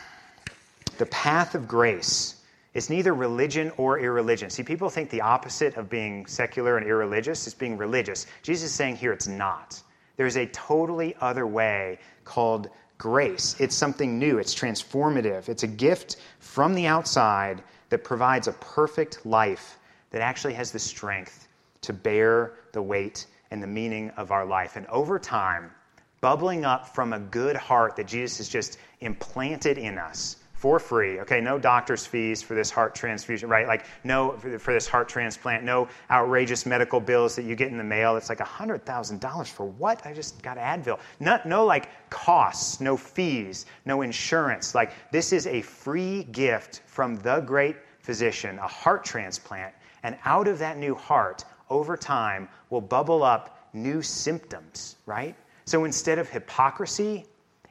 The 0.98 1.06
path 1.06 1.54
of 1.54 1.66
grace 1.66 2.41
it's 2.74 2.88
neither 2.88 3.14
religion 3.14 3.70
or 3.76 3.98
irreligion. 3.98 4.48
See, 4.48 4.62
people 4.62 4.88
think 4.88 5.10
the 5.10 5.20
opposite 5.20 5.76
of 5.76 5.90
being 5.90 6.26
secular 6.26 6.78
and 6.78 6.86
irreligious 6.86 7.46
is 7.46 7.54
being 7.54 7.76
religious. 7.76 8.26
Jesus 8.42 8.70
is 8.70 8.74
saying 8.74 8.96
here 8.96 9.12
it's 9.12 9.28
not. 9.28 9.82
There's 10.16 10.36
a 10.36 10.46
totally 10.46 11.14
other 11.20 11.46
way 11.46 11.98
called 12.24 12.70
grace. 12.96 13.56
It's 13.58 13.74
something 13.74 14.18
new, 14.18 14.38
it's 14.38 14.54
transformative, 14.54 15.48
it's 15.48 15.64
a 15.64 15.68
gift 15.68 16.16
from 16.38 16.74
the 16.74 16.86
outside 16.86 17.62
that 17.90 18.04
provides 18.04 18.48
a 18.48 18.52
perfect 18.52 19.26
life 19.26 19.78
that 20.10 20.22
actually 20.22 20.54
has 20.54 20.72
the 20.72 20.78
strength 20.78 21.48
to 21.82 21.92
bear 21.92 22.52
the 22.72 22.82
weight 22.82 23.26
and 23.50 23.62
the 23.62 23.66
meaning 23.66 24.10
of 24.10 24.30
our 24.30 24.46
life. 24.46 24.76
And 24.76 24.86
over 24.86 25.18
time, 25.18 25.72
bubbling 26.20 26.64
up 26.64 26.94
from 26.94 27.12
a 27.12 27.18
good 27.18 27.56
heart 27.56 27.96
that 27.96 28.06
Jesus 28.06 28.38
has 28.38 28.48
just 28.48 28.78
implanted 29.00 29.76
in 29.76 29.98
us 29.98 30.36
for 30.62 30.78
free. 30.78 31.18
Okay, 31.18 31.40
no 31.40 31.58
doctor's 31.58 32.06
fees 32.06 32.40
for 32.40 32.54
this 32.54 32.70
heart 32.70 32.94
transfusion, 32.94 33.48
right? 33.48 33.66
Like 33.66 33.84
no 34.04 34.36
for 34.60 34.72
this 34.72 34.86
heart 34.86 35.08
transplant, 35.08 35.64
no 35.64 35.88
outrageous 36.08 36.66
medical 36.66 37.00
bills 37.00 37.34
that 37.34 37.42
you 37.42 37.56
get 37.56 37.72
in 37.72 37.78
the 37.78 37.82
mail. 37.82 38.16
It's 38.16 38.28
like 38.28 38.38
$100,000 38.38 39.48
for 39.48 39.66
what? 39.66 40.06
I 40.06 40.12
just 40.12 40.40
got 40.40 40.58
Advil. 40.58 41.00
No, 41.18 41.40
no 41.44 41.64
like 41.64 41.88
costs, 42.10 42.80
no 42.80 42.96
fees, 42.96 43.66
no 43.86 44.02
insurance. 44.02 44.72
Like 44.72 44.92
this 45.10 45.32
is 45.32 45.48
a 45.48 45.62
free 45.62 46.22
gift 46.30 46.82
from 46.86 47.16
the 47.16 47.40
great 47.40 47.74
physician, 47.98 48.60
a 48.60 48.68
heart 48.68 49.04
transplant. 49.04 49.74
And 50.04 50.16
out 50.24 50.46
of 50.46 50.60
that 50.60 50.78
new 50.78 50.94
heart, 50.94 51.44
over 51.70 51.96
time, 51.96 52.48
will 52.70 52.80
bubble 52.80 53.24
up 53.24 53.68
new 53.72 54.00
symptoms, 54.00 54.94
right? 55.06 55.34
So 55.64 55.86
instead 55.86 56.20
of 56.20 56.28
hypocrisy, 56.28 57.26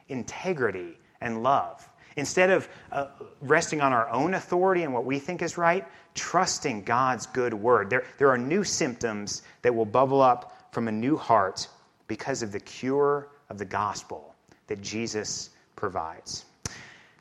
integrity 0.08 0.98
and 1.22 1.42
love. 1.42 1.88
Instead 2.16 2.50
of 2.50 2.68
uh, 2.90 3.06
resting 3.40 3.80
on 3.80 3.92
our 3.92 4.08
own 4.10 4.34
authority 4.34 4.82
and 4.82 4.92
what 4.92 5.04
we 5.04 5.18
think 5.18 5.42
is 5.42 5.56
right, 5.56 5.86
trusting 6.14 6.82
God's 6.82 7.26
good 7.26 7.54
word. 7.54 7.90
There, 7.90 8.04
there 8.18 8.28
are 8.30 8.38
new 8.38 8.64
symptoms 8.64 9.42
that 9.62 9.74
will 9.74 9.86
bubble 9.86 10.20
up 10.20 10.68
from 10.72 10.88
a 10.88 10.92
new 10.92 11.16
heart 11.16 11.68
because 12.06 12.42
of 12.42 12.52
the 12.52 12.60
cure 12.60 13.28
of 13.48 13.58
the 13.58 13.64
gospel 13.64 14.34
that 14.66 14.80
Jesus 14.82 15.50
provides. 15.76 16.44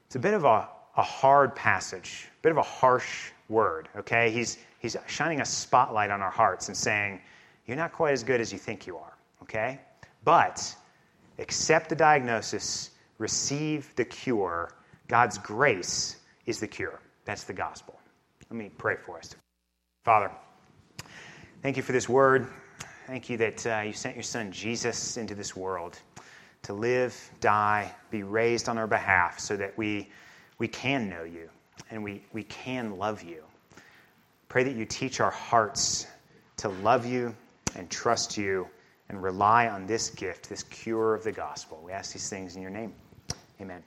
It's 0.06 0.16
a 0.16 0.20
bit 0.20 0.34
of 0.34 0.44
a, 0.44 0.68
a 0.98 1.04
hard 1.04 1.56
passage, 1.56 2.28
a 2.40 2.42
bit 2.42 2.52
of 2.52 2.58
a 2.58 2.64
harsh 2.64 3.32
word, 3.50 3.88
okay? 3.96 4.30
He's, 4.32 4.58
he's 4.80 4.98
shining 5.08 5.42
a 5.42 5.46
spotlight 5.46 6.12
on 6.12 6.22
our 6.22 6.32
hearts 6.32 6.68
and 6.68 6.76
saying, 6.76 7.22
You're 7.66 7.78
not 7.78 7.94
quite 7.94 8.12
as 8.14 8.24
good 8.24 8.42
as 8.42 8.52
you 8.52 8.60
think 8.60 8.88
you 8.88 8.98
are, 8.98 9.14
okay? 9.44 9.80
But 10.24 10.76
accept 11.40 11.90
the 11.90 11.96
diagnosis, 11.96 12.92
receive 13.18 13.94
the 13.96 14.06
cure 14.06 14.74
God's 15.12 15.38
grace 15.40 16.16
is 16.46 16.62
the 16.62 16.68
cure. 16.68 16.98
That's 17.26 17.44
the 17.44 17.52
gospel. 17.52 18.00
Let 18.50 18.58
me 18.58 18.72
pray 18.78 18.96
for 18.96 19.18
us. 19.18 19.36
Father, 20.06 20.32
thank 21.62 21.76
you 21.76 21.84
for 21.84 21.92
this 21.92 22.08
word. 22.08 22.48
Thank 23.08 23.30
you 23.30 23.36
that 23.36 23.68
uh, 23.68 23.82
you 23.82 23.92
sent 23.92 24.16
your 24.16 24.24
son 24.24 24.54
Jesus 24.54 25.18
into 25.18 25.36
this 25.36 25.54
world 25.54 26.00
to 26.62 26.72
live, 26.72 27.14
die, 27.42 27.94
be 28.10 28.24
raised 28.24 28.70
on 28.70 28.78
our 28.78 28.88
behalf 28.88 29.38
so 29.38 29.58
that 29.58 29.78
we, 29.78 30.08
we 30.60 30.70
can 30.70 31.10
know 31.10 31.24
you 31.24 31.50
and 31.90 32.06
we, 32.06 32.24
we 32.32 32.44
can 32.44 32.98
love 32.98 33.22
you. 33.22 33.44
Pray 34.48 34.64
that 34.64 34.78
you 34.78 34.86
teach 34.86 35.20
our 35.20 35.32
hearts 35.32 36.08
to 36.56 36.70
love 36.70 37.06
you 37.06 37.36
and 37.76 37.90
trust 37.90 38.38
you 38.38 38.66
and 39.10 39.22
rely 39.22 39.68
on 39.68 39.88
this 39.88 40.10
gift, 40.12 40.48
this 40.48 40.64
cure 40.64 41.14
of 41.14 41.26
the 41.26 41.34
gospel. 41.34 41.82
We 41.84 41.92
ask 41.92 42.14
these 42.14 42.30
things 42.30 42.56
in 42.56 42.62
your 42.62 42.72
name. 42.72 42.94
Amen. 43.60 43.84